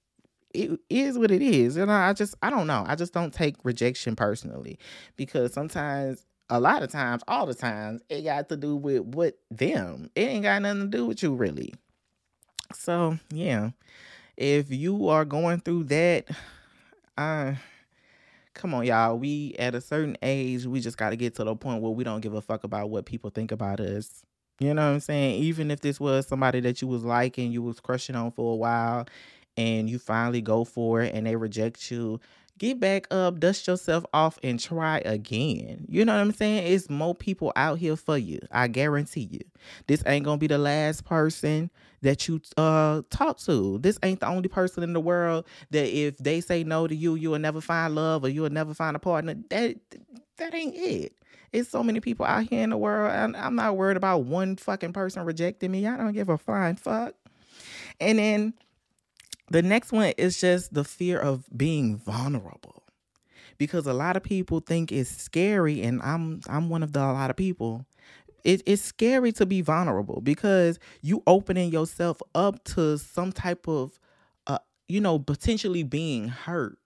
[0.53, 1.77] it is what it is.
[1.77, 2.85] And you know, I just I don't know.
[2.89, 4.81] I just don't take rejection personally
[5.17, 9.39] because sometimes a lot of times, all the times, it got to do with what
[9.51, 10.11] them.
[10.15, 11.73] It ain't got nothing to do with you really.
[12.75, 13.71] So yeah,
[14.37, 16.27] if you are going through that,
[17.17, 17.55] uh
[18.53, 19.19] come on, y'all.
[19.19, 22.05] We at a certain age, we just got to get to the point where we
[22.05, 24.23] don't give a fuck about what people think about us.
[24.61, 25.43] You know what I'm saying?
[25.43, 28.57] Even if this was somebody that you was liking, you was crushing on for a
[28.57, 29.07] while,
[29.57, 32.21] and you finally go for it and they reject you,
[32.59, 35.87] get back up, dust yourself off, and try again.
[35.89, 36.73] You know what I'm saying?
[36.73, 38.41] It's more people out here for you.
[38.51, 39.41] I guarantee you.
[39.87, 41.71] This ain't gonna be the last person
[42.03, 43.79] that you uh talk to.
[43.79, 47.15] This ain't the only person in the world that if they say no to you,
[47.15, 49.35] you'll never find love or you'll never find a partner.
[49.51, 49.77] That
[50.39, 51.15] that ain't it.
[51.53, 53.13] It's so many people out here in the world.
[53.13, 55.87] And I'm not worried about one fucking person rejecting me.
[55.87, 57.15] I don't give a flying fuck.
[58.01, 58.55] And then
[59.53, 62.83] the next one is just the fear of being vulnerable.
[63.59, 67.13] Because a lot of people think it's scary, and I'm I'm one of the a
[67.13, 67.85] lot of people.
[68.45, 74.01] It, it's scary to be vulnerable because you opening yourself up to some type of
[74.49, 76.79] uh, you know, potentially being hurt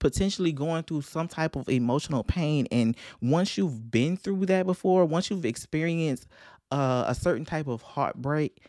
[0.00, 5.06] potentially going through some type of emotional pain and once you've been through that before
[5.06, 6.26] once you've experienced
[6.72, 8.60] uh, a certain type of heartbreak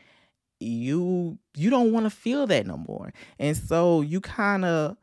[0.65, 3.13] you you don't want to feel that no more.
[3.39, 4.97] And so you kind of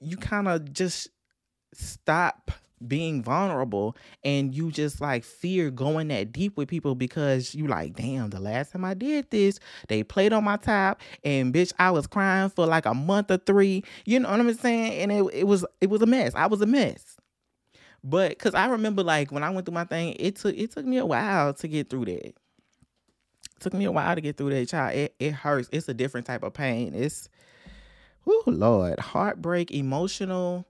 [0.00, 1.08] you kind of just
[1.74, 2.50] stop
[2.86, 7.94] being vulnerable and you just like fear going that deep with people because you like
[7.94, 11.90] damn the last time i did this they played on my top and bitch i
[11.90, 13.82] was crying for like a month or three.
[14.04, 15.00] You know what i'm saying?
[15.00, 16.34] And it, it was it was a mess.
[16.34, 17.16] I was a mess.
[18.04, 20.84] But because i remember like when i went through my thing it took it took
[20.84, 22.34] me a while to get through that
[23.60, 26.26] took me a while to get through that child it, it hurts it's a different
[26.26, 27.28] type of pain it's
[28.26, 30.66] oh lord heartbreak emotional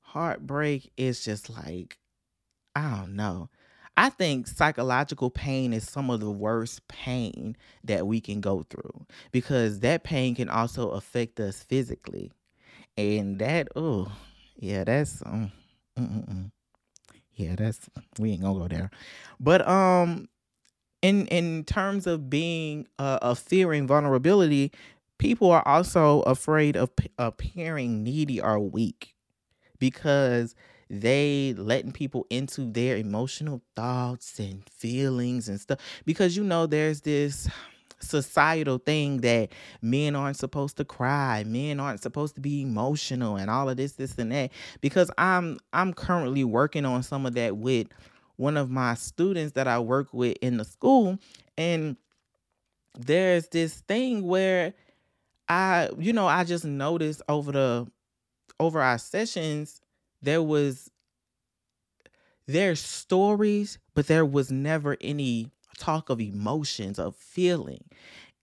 [0.00, 1.98] heartbreak is just like
[2.74, 3.48] I don't know.
[3.96, 9.06] I think psychological pain is some of the worst pain that we can go through
[9.32, 12.32] because that pain can also affect us physically.
[12.96, 14.10] And that, oh,
[14.56, 15.52] yeah, that's, um,
[17.34, 18.90] yeah, that's, we ain't gonna go there.
[19.38, 20.28] But, um,
[21.02, 24.72] in, in terms of being, uh, of fearing vulnerability,
[25.18, 29.14] people are also afraid of p- appearing needy or weak
[29.78, 30.54] because
[30.88, 35.78] they letting people into their emotional thoughts and feelings and stuff.
[36.04, 37.48] Because you know there's this
[38.00, 39.50] societal thing that
[39.82, 43.92] men aren't supposed to cry men aren't supposed to be emotional and all of this
[43.92, 44.50] this and that.
[44.80, 47.88] Because i'm i'm currently working on some of that with
[48.40, 51.18] one of my students that i work with in the school
[51.56, 51.96] and
[52.98, 54.74] there's this thing where
[55.48, 57.86] i you know i just noticed over the
[58.60, 59.80] over our sessions,
[60.22, 60.90] there was
[62.46, 67.84] there's stories, but there was never any talk of emotions, of feeling.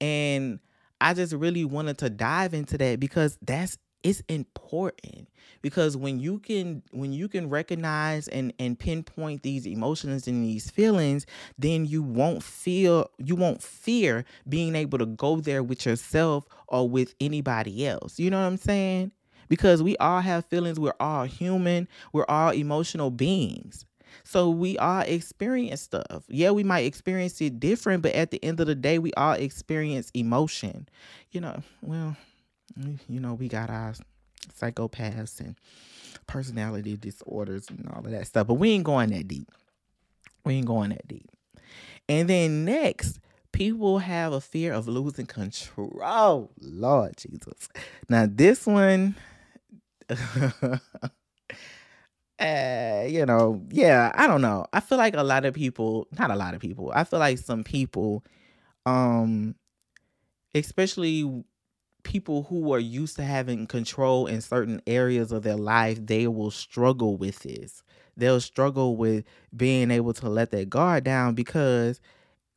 [0.01, 0.60] And
[0.99, 3.77] I just really wanted to dive into that because that's
[4.08, 5.30] it's important
[5.62, 10.70] because when you can when you can recognize and and pinpoint these emotions and these
[10.70, 11.26] feelings
[11.58, 16.89] then you won't feel you won't fear being able to go there with yourself or
[16.89, 19.12] with anybody else you know what i'm saying
[19.50, 20.80] because we all have feelings.
[20.80, 21.88] We're all human.
[22.13, 23.86] We're all emotional beings.
[24.24, 26.24] So we all experience stuff.
[26.28, 29.34] Yeah, we might experience it different, but at the end of the day, we all
[29.34, 30.89] experience emotion.
[31.32, 32.17] You know, well,
[33.08, 33.94] you know, we got our
[34.60, 35.56] psychopaths and
[36.28, 39.52] personality disorders and all of that stuff, but we ain't going that deep.
[40.46, 41.30] We ain't going that deep.
[42.10, 43.20] And then next,
[43.52, 46.52] people have a fear of losing control.
[46.62, 47.70] Lord Jesus.
[48.10, 49.16] Now, this one,
[52.40, 54.66] uh, you know, yeah, I don't know.
[54.72, 57.40] I feel like a lot of people, not a lot of people, I feel like
[57.40, 58.24] some people,
[58.86, 59.56] um,
[60.56, 61.44] especially
[62.08, 66.52] people who are used to having control in certain areas of their life, they will
[66.52, 67.84] struggle with this.
[68.15, 72.00] They'll struggle with being able to let that guard down because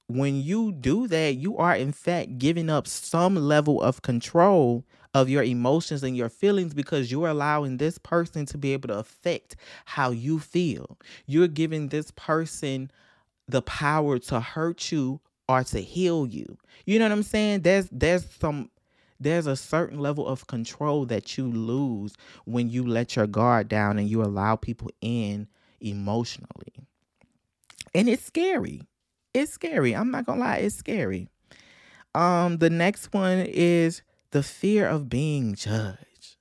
[0.07, 4.85] when you do that, you are in fact giving up some level of control
[5.15, 8.99] of your emotions and your feelings because you're allowing this person to be able to
[8.99, 10.97] affect how you feel.
[11.27, 12.89] You're giving this person
[13.49, 16.57] the power to hurt you or to heal you.
[16.87, 17.63] You know what I'm saying?
[17.63, 18.71] There's there's some
[19.21, 22.15] there's a certain level of control that you lose
[22.47, 25.47] when you let your guard down and you allow people in
[25.81, 26.87] emotionally.
[27.95, 28.83] And it's scary.
[29.35, 29.95] It's scary.
[29.95, 31.29] I'm not going to lie, it's scary.
[32.15, 34.03] Um the next one is
[34.33, 36.37] the fear of being judged.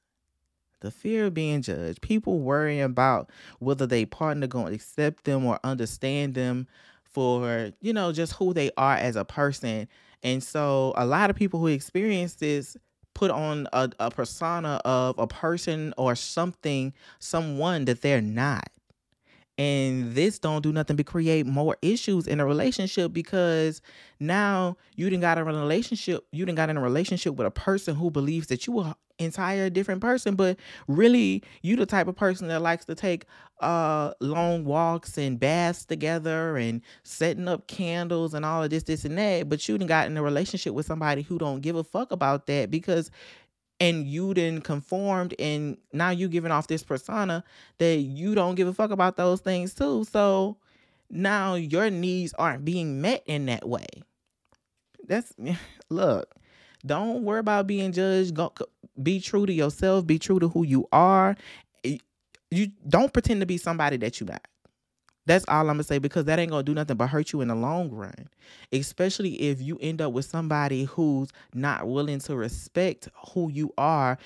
[0.82, 2.02] The fear of being judged.
[2.02, 6.68] People worrying about whether they partner going to accept them or understand them
[7.04, 9.88] for, you know, just who they are as a person.
[10.24, 12.78] And so a lot of people who experience this
[13.14, 18.70] put on a, a persona of a person or something, someone that they're not.
[19.60, 23.82] And this don't do nothing but create more issues in a relationship because
[24.18, 27.52] now you didn't got in a relationship, you didn't got in a relationship with a
[27.52, 30.58] person who believes that you are entire different person, but
[30.88, 33.26] really you the type of person that likes to take
[33.60, 39.04] uh long walks and baths together and setting up candles and all of this, this
[39.04, 39.50] and that.
[39.50, 42.48] But you didn't got in a relationship with somebody who don't give a fuck about
[42.48, 43.12] that because
[43.80, 47.44] and you didn't conformed and now you giving off this persona
[47.78, 50.04] that you don't give a fuck about those things too.
[50.06, 50.58] So
[51.10, 53.88] now your needs aren't being met in that way.
[55.08, 55.34] That's
[55.90, 56.34] look
[56.86, 58.34] don't worry about being judged.
[58.34, 58.54] Go
[59.02, 60.06] be true to yourself.
[60.06, 61.36] Be true to who you are.
[61.84, 64.46] You don't pretend to be somebody that you're not
[65.30, 67.50] that's all I'm gonna say because that ain't gonna do nothing but hurt you in
[67.50, 68.28] the long run.
[68.74, 74.18] Especially if you end up with somebody who's not willing to respect who you are.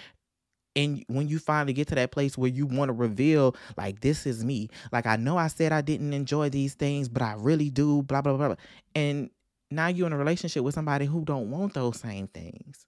[0.77, 4.25] And when you finally get to that place where you want to reveal, like, this
[4.25, 4.69] is me.
[4.93, 8.21] Like, I know I said I didn't enjoy these things, but I really do, blah,
[8.21, 8.47] blah, blah.
[8.47, 8.55] blah.
[8.95, 9.29] And
[9.69, 12.85] now you're in a relationship with somebody who don't want those same things.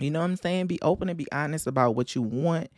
[0.00, 0.66] You know what I'm saying?
[0.66, 2.68] Be open and be honest about what you want,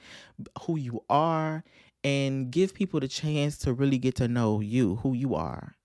[0.62, 1.64] who you are,
[2.05, 5.76] and give people the chance to really get to know you, who you are.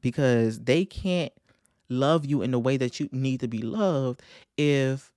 [0.00, 1.32] Because they can't
[1.88, 4.22] love you in the way that you need to be loved
[4.56, 5.12] if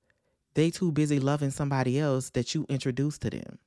[0.54, 3.60] they too busy loving somebody else that you introduced to them.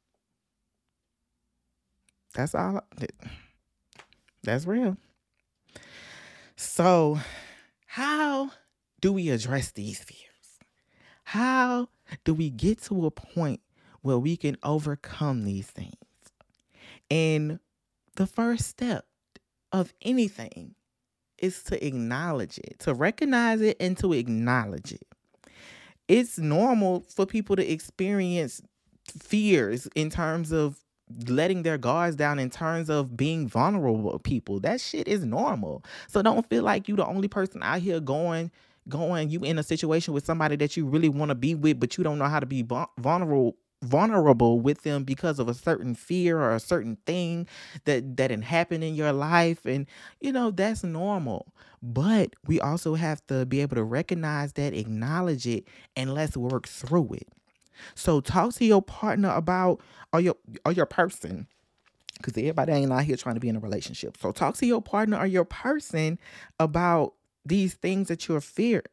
[2.35, 2.83] That's all.
[4.43, 4.97] That's real.
[6.57, 7.19] So,
[7.87, 8.51] how
[9.01, 10.21] do we address these fears?
[11.25, 11.89] How
[12.25, 13.61] do we get to a point
[14.01, 15.95] where we can overcome these things?
[17.13, 17.59] And
[18.17, 19.05] the first step
[19.71, 20.77] of anything
[21.37, 25.07] is to acknowledge it, to recognize it and to acknowledge it.
[26.09, 28.63] It's normal for people to experience
[29.07, 30.79] fears in terms of
[31.27, 34.59] letting their guards down in terms of being vulnerable people.
[34.61, 35.85] That shit is normal.
[36.09, 38.51] So don't feel like you the only person out here going
[38.89, 41.97] going you in a situation with somebody that you really want to be with but
[41.97, 42.67] you don't know how to be
[42.99, 47.47] vulnerable vulnerable with them because of a certain fear or a certain thing
[47.85, 49.87] that that had happened in your life and
[50.21, 51.53] you know that's normal.
[51.83, 55.67] But we also have to be able to recognize that acknowledge it
[55.97, 57.29] and let's work through it.
[57.95, 59.81] So talk to your partner about
[60.13, 61.49] or your or your person
[62.19, 64.17] because everybody ain't out here trying to be in a relationship.
[64.17, 66.19] So talk to your partner or your person
[66.61, 67.15] about
[67.45, 68.85] these things that you're fearing.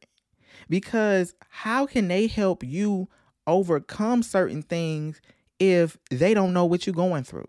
[0.68, 3.08] Because how can they help you
[3.46, 5.20] overcome certain things
[5.58, 7.48] if they don't know what you're going through.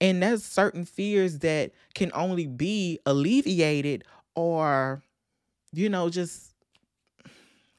[0.00, 5.02] And there's certain fears that can only be alleviated or,
[5.72, 6.54] you know, just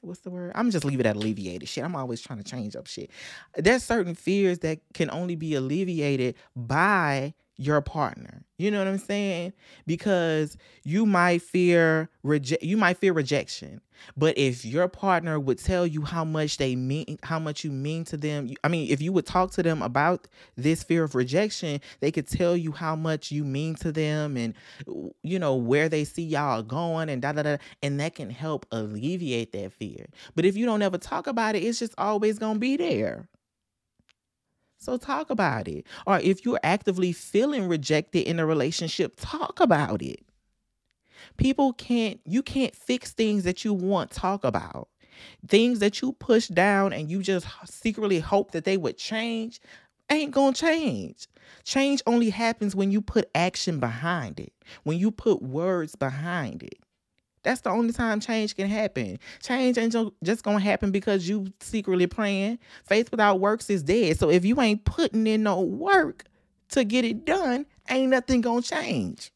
[0.00, 0.52] what's the word?
[0.54, 1.84] I'm just leave it at alleviated shit.
[1.84, 3.10] I'm always trying to change up shit.
[3.56, 8.42] There's certain fears that can only be alleviated by your partner.
[8.58, 9.52] You know what I'm saying?
[9.86, 13.80] Because you might fear reject you might fear rejection.
[14.16, 18.04] But if your partner would tell you how much they mean how much you mean
[18.06, 21.80] to them, I mean, if you would talk to them about this fear of rejection,
[22.00, 24.54] they could tell you how much you mean to them and
[25.22, 28.66] you know where they see y'all going and da da da and that can help
[28.70, 30.06] alleviate that fear.
[30.34, 33.28] But if you don't ever talk about it, it's just always going to be there.
[34.86, 35.84] So talk about it.
[36.06, 40.20] Or if you're actively feeling rejected in a relationship, talk about it.
[41.38, 44.86] People can't, you can't fix things that you want, talk about.
[45.48, 49.60] Things that you push down and you just secretly hope that they would change
[50.08, 51.26] ain't gonna change.
[51.64, 54.52] Change only happens when you put action behind it,
[54.84, 56.78] when you put words behind it.
[57.46, 59.20] That's the only time change can happen.
[59.40, 59.94] Change ain't
[60.24, 62.58] just gonna happen because you secretly praying.
[62.84, 64.18] Faith without works is dead.
[64.18, 66.24] So if you ain't putting in no work
[66.70, 69.30] to get it done, ain't nothing gonna change.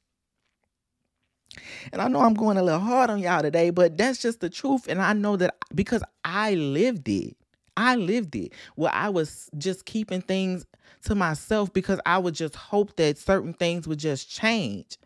[1.93, 4.51] And I know I'm going a little hard on y'all today, but that's just the
[4.51, 4.89] truth.
[4.89, 7.37] And I know that because I lived it.
[7.77, 8.53] I lived it.
[8.75, 10.67] Where I was just keeping things
[11.05, 14.99] to myself because I would just hope that certain things would just change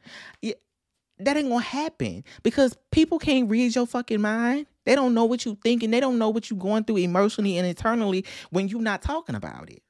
[1.18, 4.66] that ain't gonna happen because people can't read your fucking mind.
[4.84, 5.90] They don't know what you're thinking.
[5.90, 9.70] They don't know what you're going through emotionally and internally when you're not talking about
[9.70, 9.82] it.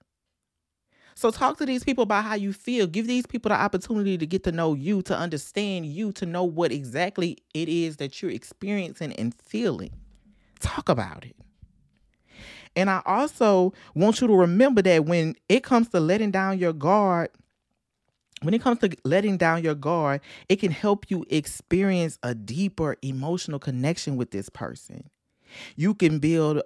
[1.16, 2.86] So talk to these people about how you feel.
[2.86, 6.44] Give these people the opportunity to get to know you, to understand you, to know
[6.44, 9.90] what exactly it is that you're experiencing and feeling.
[10.60, 11.36] Talk about it.
[12.76, 16.72] And I also want you to remember that when it comes to letting down your
[16.72, 17.30] guard,
[18.42, 22.96] when it comes to letting down your guard, it can help you experience a deeper
[23.02, 25.08] emotional connection with this person.
[25.76, 26.62] You can build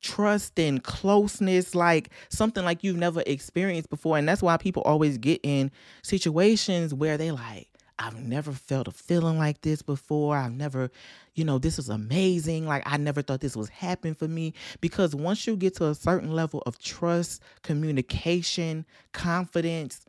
[0.00, 5.18] trust and closeness like something like you've never experienced before and that's why people always
[5.18, 5.72] get in
[6.02, 7.68] situations where they like
[7.98, 10.36] I've never felt a feeling like this before.
[10.36, 10.90] I've never,
[11.34, 12.66] you know, this is amazing.
[12.66, 15.94] Like I never thought this was happening for me because once you get to a
[15.94, 20.04] certain level of trust, communication, confidence,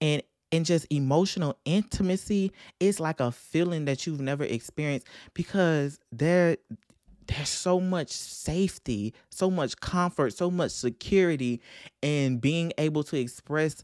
[0.00, 0.22] and
[0.54, 6.56] and just emotional intimacy, it's like a feeling that you've never experienced because there
[7.26, 11.60] there's so much safety, so much comfort, so much security
[12.02, 13.82] in being able to express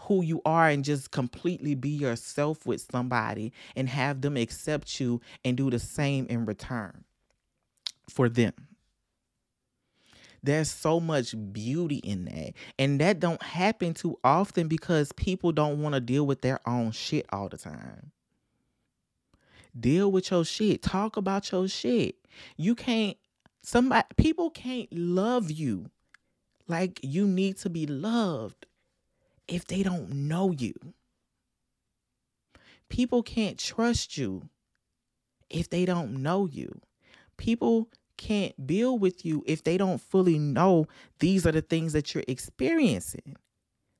[0.00, 5.20] who you are and just completely be yourself with somebody and have them accept you
[5.44, 7.04] and do the same in return
[8.08, 8.52] for them
[10.42, 15.80] there's so much beauty in that and that don't happen too often because people don't
[15.80, 18.10] want to deal with their own shit all the time
[19.78, 22.16] deal with your shit talk about your shit
[22.56, 23.16] you can't
[23.62, 25.90] somebody people can't love you
[26.68, 28.66] like you need to be loved
[29.48, 30.74] if they don't know you.
[32.88, 34.48] People can't trust you
[35.50, 36.80] if they don't know you.
[37.36, 40.86] People can't build with you if they don't fully know
[41.18, 43.36] these are the things that you're experiencing.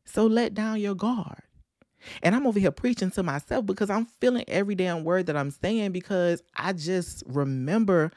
[0.04, 1.42] So let down your guard.
[2.22, 5.50] And I'm over here preaching to myself because I'm feeling every damn word that I'm
[5.50, 8.12] saying because I just remember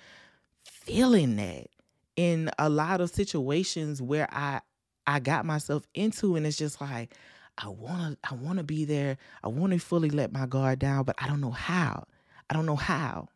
[0.63, 1.67] feeling that
[2.15, 4.61] in a lot of situations where I
[5.07, 7.15] I got myself into and it's just like
[7.57, 9.17] I want to I want to be there.
[9.43, 12.05] I want to fully let my guard down, but I don't know how.
[12.49, 13.27] I don't know how.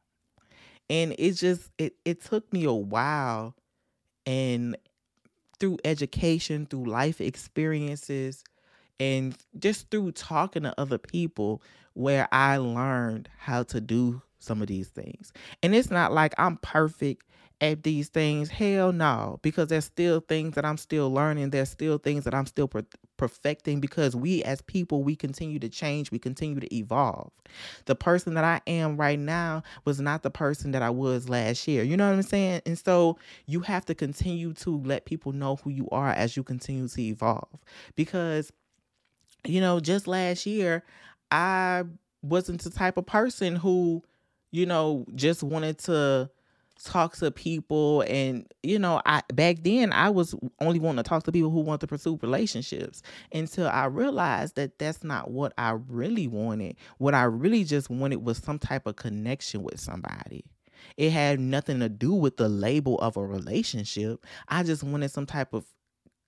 [0.90, 3.56] And it just it it took me a while
[4.26, 4.78] and
[5.60, 8.44] through education, through life experiences,
[9.00, 11.62] and just through talking to other people
[11.94, 15.32] where I learned how to do some of these things.
[15.62, 17.28] And it's not like I'm perfect
[17.64, 18.50] at these things.
[18.50, 21.52] Hell no, because there's still things that I'm still learning.
[21.52, 22.84] There's still things that I'm still per-
[23.16, 27.32] perfecting because we as people, we continue to change, we continue to evolve.
[27.86, 31.66] The person that I am right now was not the person that I was last
[31.66, 31.84] year.
[31.84, 32.64] You know what I'm saying?
[32.66, 36.44] And so you have to continue to let people know who you are as you
[36.44, 37.48] continue to evolve.
[37.96, 38.52] Because,
[39.46, 40.84] you know, just last year,
[41.32, 41.86] I
[42.22, 44.04] wasn't the type of person who,
[44.52, 46.30] you know, just wanted to
[46.82, 51.24] talk to people and you know i back then i was only wanting to talk
[51.24, 53.02] to people who want to pursue relationships
[53.32, 56.76] until i realized that that's not what i really wanted.
[56.98, 60.46] What i really just wanted was some type of connection with somebody.
[60.98, 64.26] It had nothing to do with the label of a relationship.
[64.50, 65.66] I just wanted some type of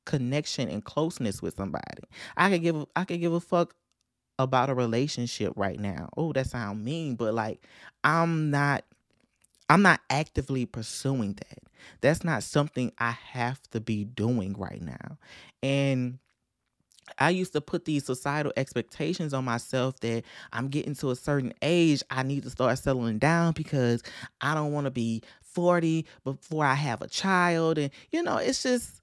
[0.06, 2.04] connection and closeness with somebody.
[2.38, 3.74] I could give i could give a fuck
[4.38, 6.10] about a relationship right now.
[6.18, 7.66] Oh that sounds mean but like
[8.04, 8.84] i'm not
[9.70, 11.60] I'm not actively pursuing that.
[12.02, 15.18] That's not something I have to be doing right now.
[15.64, 16.20] And
[17.20, 21.54] I used to put these societal expectations on myself that I'm getting to a certain
[21.62, 24.02] age, I need to start settling down because
[24.42, 27.78] I don't want to be 40 before I have a child.
[27.78, 29.02] And, you know, it's just,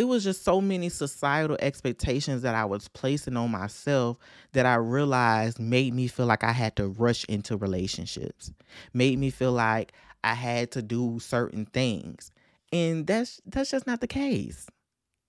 [0.00, 4.16] it was just so many societal expectations that I was placing on myself
[4.52, 8.50] that I realized made me feel like I had to rush into relationships,
[8.94, 9.92] made me feel like
[10.24, 12.32] I had to do certain things.
[12.72, 14.68] And that's that's just not the case.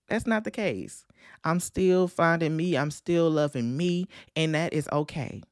[0.08, 1.04] That's not the case.
[1.44, 5.42] I'm still finding me, I'm still loving me, and that is okay.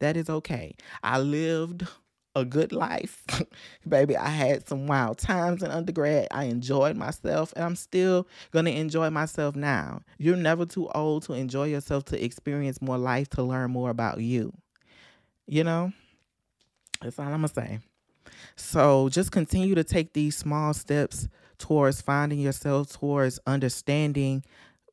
[0.00, 0.74] That is okay.
[1.04, 1.86] I lived
[2.34, 3.24] a good life.
[3.88, 6.28] Baby, I had some wild times in undergrad.
[6.30, 10.02] I enjoyed myself and I'm still going to enjoy myself now.
[10.18, 14.20] You're never too old to enjoy yourself, to experience more life, to learn more about
[14.20, 14.52] you.
[15.46, 15.92] You know?
[17.02, 17.78] That's all I'm going to say.
[18.56, 21.28] So just continue to take these small steps
[21.58, 24.44] towards finding yourself, towards understanding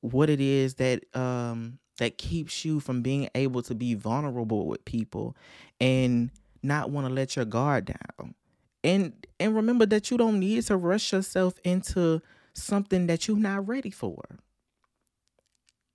[0.02, 4.86] what it is that um that keeps you from being able to be vulnerable with
[4.86, 5.36] people
[5.82, 6.30] and
[6.64, 8.36] not want to let your guard down.
[8.84, 12.22] And and remember that you don't need to rush yourself into
[12.54, 14.24] something that you're not ready for.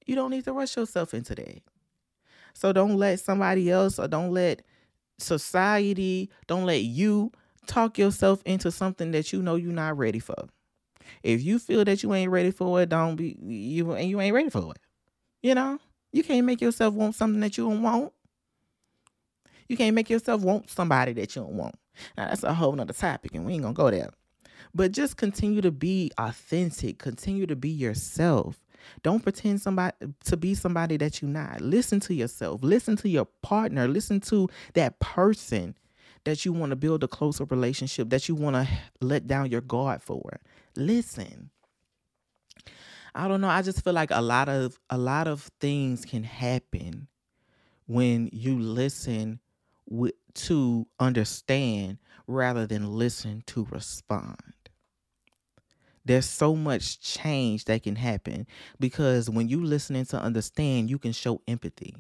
[0.06, 1.62] You don't need to rush yourself into that.
[2.54, 4.62] So don't let somebody else or don't let
[5.18, 7.32] society, don't let you
[7.66, 10.48] talk yourself into something that you know you're not ready for.
[11.22, 14.34] If you feel that you ain't ready for it, don't be you and you ain't
[14.34, 14.80] ready for it.
[15.42, 15.78] You know,
[16.12, 18.12] you can't make yourself want something that you don't want.
[19.68, 21.76] You can't make yourself want somebody that you don't want.
[22.16, 24.10] Now that's a whole nother topic, and we ain't gonna go there.
[24.74, 26.98] But just continue to be authentic.
[26.98, 28.58] Continue to be yourself.
[29.02, 29.94] Don't pretend somebody
[30.24, 31.60] to be somebody that you're not.
[31.60, 32.62] Listen to yourself.
[32.62, 33.86] Listen to your partner.
[33.86, 35.76] Listen to that person
[36.24, 38.68] that you want to build a closer relationship, that you want to
[39.00, 40.40] let down your guard for.
[40.76, 41.50] listen.
[43.14, 43.48] I don't know.
[43.48, 47.08] I just feel like a lot of a lot of things can happen
[47.86, 49.38] when you listen
[50.34, 54.38] to understand rather than listen to respond.
[56.04, 58.46] There's so much change that can happen
[58.80, 61.94] because when you listening to understand, you can show empathy.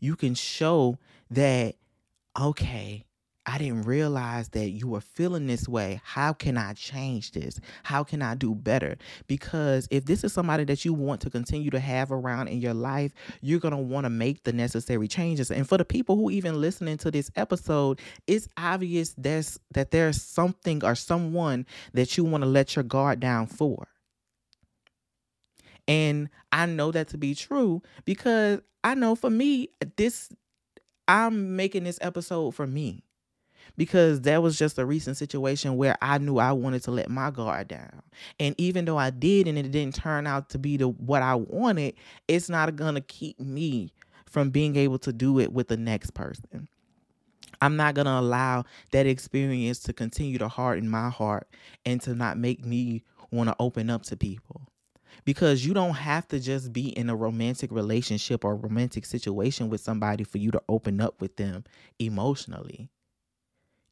[0.00, 0.98] You can show
[1.30, 1.76] that
[2.40, 3.04] okay,
[3.44, 6.00] I didn't realize that you were feeling this way.
[6.04, 7.58] How can I change this?
[7.82, 8.96] How can I do better?
[9.26, 12.74] Because if this is somebody that you want to continue to have around in your
[12.74, 15.50] life, you're going to want to make the necessary changes.
[15.50, 20.22] And for the people who even listening to this episode, it's obvious there's that there's
[20.22, 23.88] something or someone that you want to let your guard down for.
[25.88, 30.30] And I know that to be true because I know for me this
[31.08, 33.02] I'm making this episode for me
[33.76, 37.30] because that was just a recent situation where I knew I wanted to let my
[37.30, 38.02] guard down.
[38.38, 41.34] And even though I did and it didn't turn out to be the what I
[41.34, 41.94] wanted,
[42.28, 43.92] it's not going to keep me
[44.26, 46.68] from being able to do it with the next person.
[47.60, 51.46] I'm not going to allow that experience to continue to harden my heart
[51.86, 54.62] and to not make me want to open up to people
[55.24, 59.80] because you don't have to just be in a romantic relationship or romantic situation with
[59.80, 61.64] somebody for you to open up with them
[61.98, 62.88] emotionally.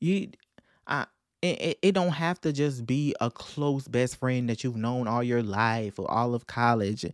[0.01, 0.31] You,
[0.87, 1.07] I,
[1.43, 5.23] it, it don't have to just be a close best friend that you've known all
[5.23, 7.07] your life or all of college.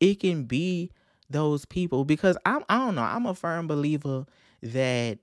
[0.00, 0.90] It can be
[1.30, 4.26] those people because I'm I don't know, I'm a firm believer
[4.62, 5.18] that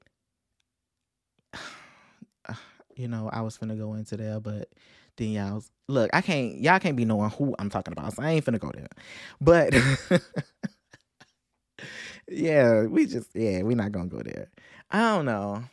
[2.95, 4.69] you know, I was finna go into there, but
[5.17, 8.31] then y'all look, I can't y'all can't be knowing who I'm talking about, so I
[8.31, 8.87] ain't finna go there.
[9.39, 9.75] But
[12.27, 14.49] yeah, we just yeah, we're not gonna go there.
[14.89, 15.63] I don't know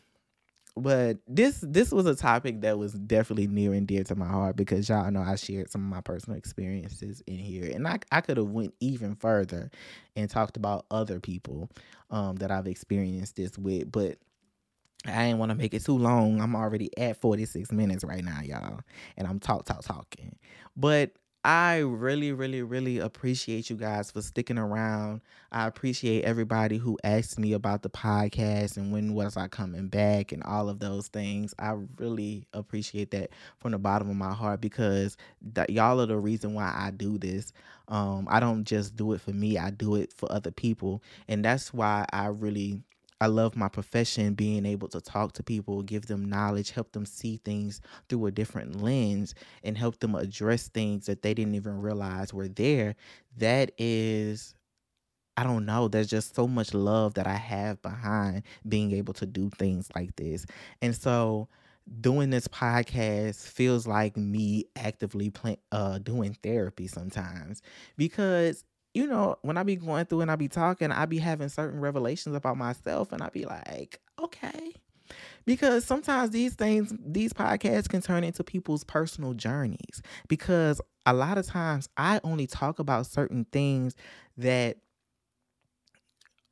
[0.76, 4.56] but this this was a topic that was definitely near and dear to my heart
[4.56, 8.20] because y'all know I shared some of my personal experiences in here, and I I
[8.20, 9.70] could have went even further
[10.16, 11.70] and talked about other people
[12.10, 14.18] um, that I've experienced this with, but
[15.06, 16.40] I didn't want to make it too long.
[16.40, 18.80] I'm already at 46 minutes right now, y'all,
[19.16, 20.36] and I'm talk talk talking,
[20.76, 21.12] but
[21.48, 25.20] I really, really, really appreciate you guys for sticking around.
[25.52, 30.32] I appreciate everybody who asked me about the podcast and when was I coming back
[30.32, 31.54] and all of those things.
[31.60, 33.30] I really appreciate that
[33.60, 35.16] from the bottom of my heart because
[35.52, 37.52] that y'all are the reason why I do this.
[37.86, 41.00] Um, I don't just do it for me, I do it for other people.
[41.28, 42.82] And that's why I really
[43.20, 47.06] I love my profession, being able to talk to people, give them knowledge, help them
[47.06, 51.80] see things through a different lens, and help them address things that they didn't even
[51.80, 52.94] realize were there.
[53.38, 54.54] That is,
[55.36, 59.26] I don't know, there's just so much love that I have behind being able to
[59.26, 60.46] do things like this.
[60.82, 61.48] And so,
[62.00, 67.62] doing this podcast feels like me actively play, uh, doing therapy sometimes
[67.96, 68.64] because
[68.96, 71.80] you know, when I be going through and I be talking, I be having certain
[71.80, 74.72] revelations about myself, and I be like, okay.
[75.44, 80.00] Because sometimes these things, these podcasts can turn into people's personal journeys.
[80.28, 83.94] Because a lot of times I only talk about certain things
[84.38, 84.78] that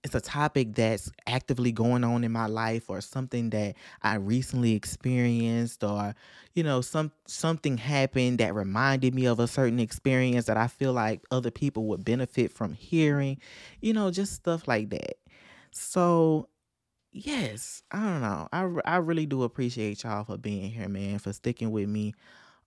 [0.04, 4.74] it's a topic that's actively going on in my life or something that I recently
[4.74, 6.14] experienced or
[6.54, 10.92] you know some something happened that reminded me of a certain experience that I feel
[10.92, 13.38] like other people would benefit from hearing
[13.80, 15.16] you know just stuff like that.
[15.72, 16.48] So
[17.12, 18.48] yes I don't know.
[18.52, 22.14] I I really do appreciate y'all for being here man for sticking with me.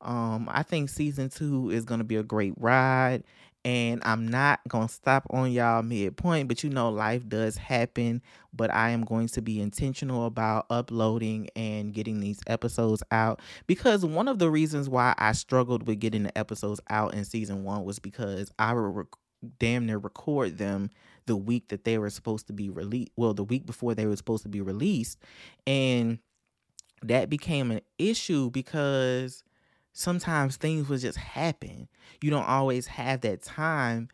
[0.02, 3.24] Um I think season 2 is going to be a great ride
[3.68, 8.22] and I'm not going to stop on y'all midpoint, but you know, life does happen.
[8.54, 14.06] But I am going to be intentional about uploading and getting these episodes out because
[14.06, 17.84] one of the reasons why I struggled with getting the episodes out in season one
[17.84, 19.08] was because I would rec-
[19.60, 20.90] damn near record them
[21.26, 23.12] the week that they were supposed to be released.
[23.18, 25.20] Well, the week before they were supposed to be released.
[25.68, 26.20] And
[27.04, 29.44] that became an issue because
[29.98, 31.88] sometimes things will just happen.
[32.22, 34.10] You don't always have that time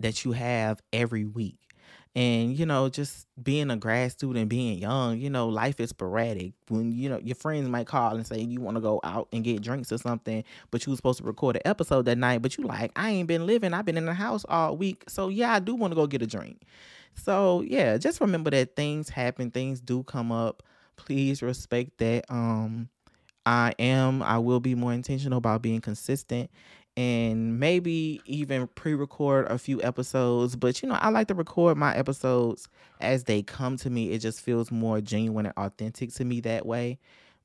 [0.00, 1.60] that you have every week.
[2.16, 6.54] And, you know, just being a grad student, being young, you know, life is sporadic.
[6.66, 9.44] When, you know, your friends might call and say you want to go out and
[9.44, 12.58] get drinks or something, but you were supposed to record an episode that night, but
[12.58, 13.74] you like, I ain't been living.
[13.74, 15.04] I've been in the house all week.
[15.06, 16.62] So, yeah, I do want to go get a drink.
[17.14, 20.64] So, yeah, just remember that things happen, things do come up.
[20.96, 22.24] Please respect that.
[22.28, 22.88] Um,
[23.48, 26.50] I am, I will be more intentional about being consistent
[26.96, 30.56] and maybe even pre record a few episodes.
[30.56, 32.68] But, you know, I like to record my episodes
[33.00, 34.10] as they come to me.
[34.12, 36.98] It just feels more genuine and authentic to me that way.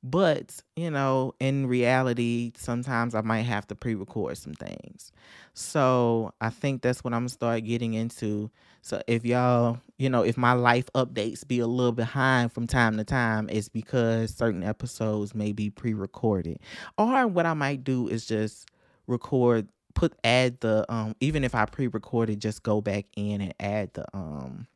[0.06, 5.10] But, you know, in reality, sometimes I might have to pre record some things.
[5.54, 8.50] So I think that's what I'm gonna start getting into.
[8.82, 12.98] So if y'all, you know, if my life updates be a little behind from time
[12.98, 16.58] to time, it's because certain episodes may be pre recorded.
[16.98, 18.68] Or what I might do is just
[19.06, 23.94] record put add the um even if I pre-recorded just go back in and add
[23.94, 24.66] the um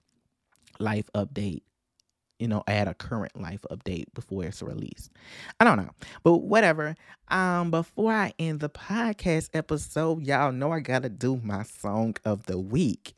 [0.78, 1.62] life update
[2.38, 5.10] you know add a current life update before it's released.
[5.60, 5.90] I don't know
[6.22, 6.94] but whatever.
[7.28, 12.46] Um before i end the podcast episode y'all know i gotta do my song of
[12.46, 13.14] the week.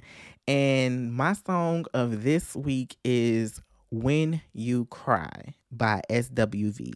[0.49, 3.61] And my song of this week is
[3.91, 6.93] when you cry by swv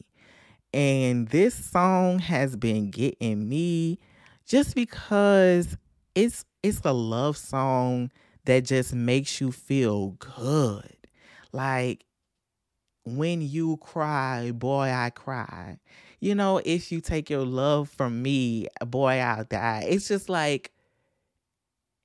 [0.75, 4.01] and this song has been getting me
[4.45, 5.77] just because
[6.16, 8.11] it's it's a love song
[8.45, 10.97] that just makes you feel good.
[11.53, 12.05] Like
[13.05, 15.79] when you cry, boy, I cry.
[16.21, 19.87] You know, if you take your love from me, boy, I'll die.
[19.89, 20.73] It's just like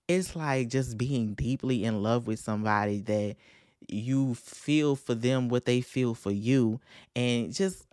[0.08, 3.36] it's like just being deeply in love with somebody that
[3.88, 6.80] you feel for them what they feel for you
[7.16, 7.86] and just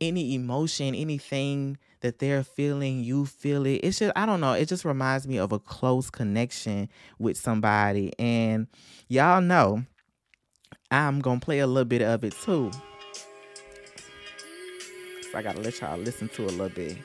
[0.00, 3.80] any emotion, anything that they're feeling, you feel it.
[3.82, 8.12] It's just, I don't know, it just reminds me of a close connection with somebody.
[8.18, 8.66] And
[9.08, 9.84] y'all know
[10.92, 12.70] I'm to play a little bit of it too.
[15.30, 16.98] So I got to let y'all listen to a little bit.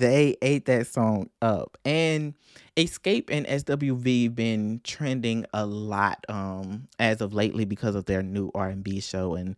[0.00, 1.76] They ate that song up.
[1.84, 2.34] And
[2.76, 8.50] Xscape and SWV been trending a lot um as of lately because of their new
[8.54, 9.56] R&B show and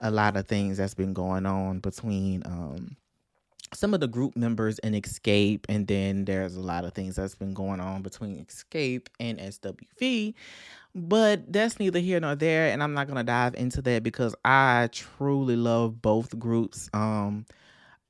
[0.00, 2.96] a lot of things that's been going on between um
[3.74, 7.34] some of the group members in Xscape, and then there's a lot of things that's
[7.34, 10.34] been going on between Xscape and SWV.
[10.94, 14.88] But that's neither here nor there, and I'm not gonna dive into that because I
[14.92, 16.88] truly love both groups.
[16.94, 17.44] Um,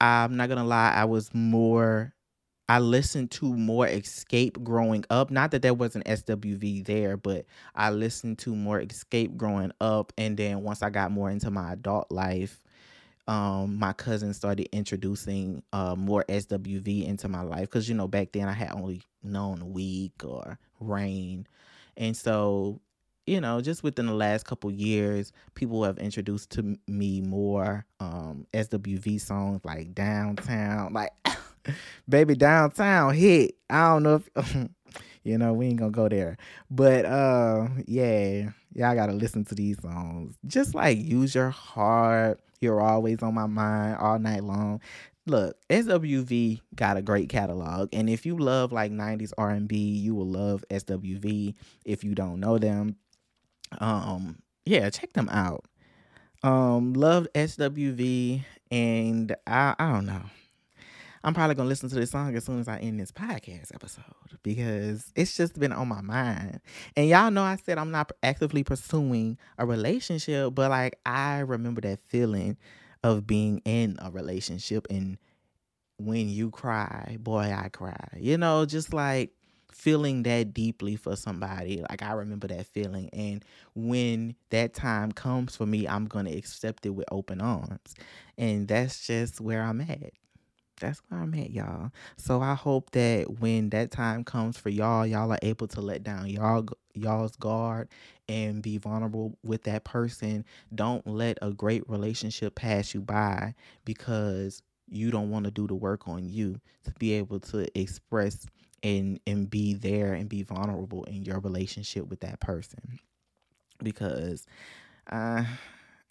[0.01, 2.15] I'm not gonna lie, I was more
[2.69, 5.31] I listened to more Xscape growing up.
[5.31, 10.13] Not that there wasn't SWV there, but I listened to more Xscape growing up.
[10.19, 12.63] And then once I got more into my adult life,
[13.27, 17.63] um, my cousin started introducing uh, more SWV into my life.
[17.63, 21.47] Because, you know, back then I had only known Weak or Rain.
[21.97, 22.83] And so,
[23.29, 28.47] you know, just within the last couple years, people have introduced to me more um,
[28.53, 30.93] SWV songs like Downtown.
[30.93, 31.13] Like,
[32.09, 33.57] baby downtown hit.
[33.71, 34.69] I don't know if
[35.25, 36.37] you know we ain't gonna go there.
[36.71, 40.37] But uh yeah y'all gotta listen to these songs.
[40.47, 42.41] Just like use your heart.
[42.61, 44.81] You're always on my mind all night long.
[45.27, 50.27] Look swv got a great catalog and if you love like 90s r&b you will
[50.27, 51.55] love swv
[51.85, 52.97] if you don't know them
[53.79, 55.65] um yeah check them out
[56.43, 60.23] um love swv and i i don't know
[61.25, 64.05] I'm probably gonna listen to this song as soon as I end this podcast episode
[64.43, 66.61] because it's just been on my mind.
[66.97, 71.81] And y'all know I said I'm not actively pursuing a relationship, but like I remember
[71.83, 72.57] that feeling
[73.03, 75.19] of being in a relationship and
[75.99, 78.09] when you cry, boy, I cry.
[78.17, 79.33] You know, just like
[79.79, 81.85] feeling that deeply for somebody.
[81.89, 83.09] Like I remember that feeling.
[83.13, 87.95] And when that time comes for me, I'm going to accept it with open arms.
[88.37, 90.13] And that's just where I'm at
[90.81, 91.91] that's where I'm at, y'all.
[92.17, 96.03] So I hope that when that time comes for y'all, y'all are able to let
[96.03, 97.89] down y'all y'all's guard
[98.29, 100.45] and be vulnerable with that person.
[100.75, 103.55] Don't let a great relationship pass you by
[103.85, 108.47] because you don't want to do the work on you to be able to express
[108.83, 112.99] and and be there and be vulnerable in your relationship with that person.
[113.83, 114.47] Because
[115.11, 115.45] uh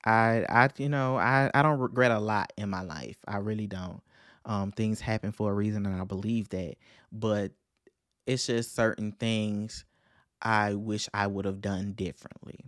[0.05, 3.17] I I you know, I I don't regret a lot in my life.
[3.27, 4.01] I really don't.
[4.45, 6.75] Um, things happen for a reason, and I believe that.
[7.11, 7.51] But
[8.25, 9.85] it's just certain things
[10.41, 12.59] I wish I would have done differently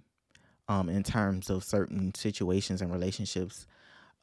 [0.67, 3.67] um, in terms of certain situations and relationships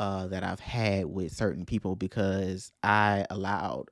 [0.01, 3.91] uh, that I've had with certain people because I allowed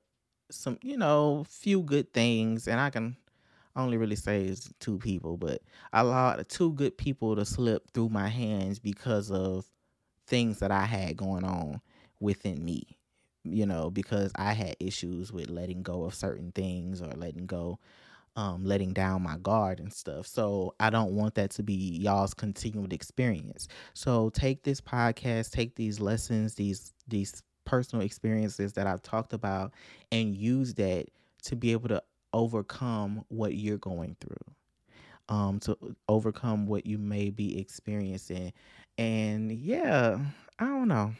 [0.51, 3.15] some, you know, few good things, and I can
[3.75, 8.09] only really say it's two people, but I allowed two good people to slip through
[8.09, 9.65] my hands because of
[10.27, 11.81] things that I had going on
[12.19, 12.97] within me.
[13.47, 17.77] You know, because I had issues with letting go of certain things or letting go
[18.35, 20.27] um, letting down my guard and stuff.
[20.27, 23.67] So I don't want that to be y'all's continued experience.
[23.93, 29.73] So take this podcast, take these lessons, these these personal experiences that I've talked about,
[30.11, 31.07] and use that
[31.43, 32.01] to be able to
[32.33, 34.55] overcome what you're going through.
[35.27, 35.75] Um, to
[36.07, 38.53] overcome what you may be experiencing.
[38.99, 40.19] And yeah,
[40.59, 41.13] I don't know.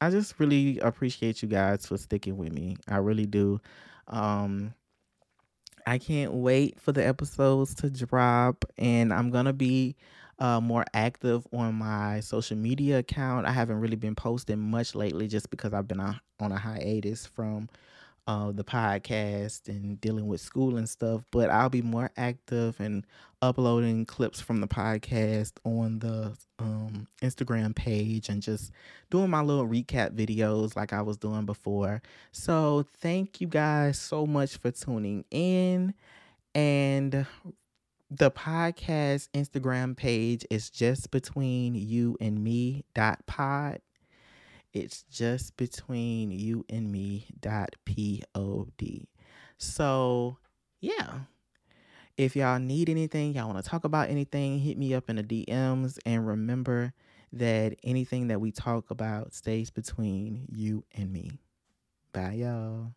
[0.00, 2.78] I just really appreciate you guys for sticking with me.
[2.88, 3.60] I really do.
[4.08, 4.72] Um,
[5.86, 9.96] I can't wait for the episodes to drop, and I'm gonna be
[10.40, 13.46] uh, more active on my social media account.
[13.46, 17.68] I haven't really been posting much lately, just because I've been on a hiatus from
[18.26, 21.22] uh, the podcast and dealing with school and stuff.
[21.30, 23.06] But I'll be more active and
[23.42, 28.70] uploading clips from the podcast on the um, Instagram page and just
[29.10, 32.02] doing my little recap videos like I was doing before.
[32.32, 35.94] So thank you guys so much for tuning in.
[36.54, 37.26] And
[38.10, 43.80] the podcast Instagram page is just between you and me dot pod.
[44.72, 49.06] It's just between you and me dot pod
[49.58, 50.38] so
[50.80, 51.20] yeah.
[52.16, 55.22] If y'all need anything y'all want to talk about anything hit me up in the
[55.22, 56.92] dms and remember
[57.32, 61.40] that anything that we talk about stays between you and me.
[62.12, 62.92] Bye y'all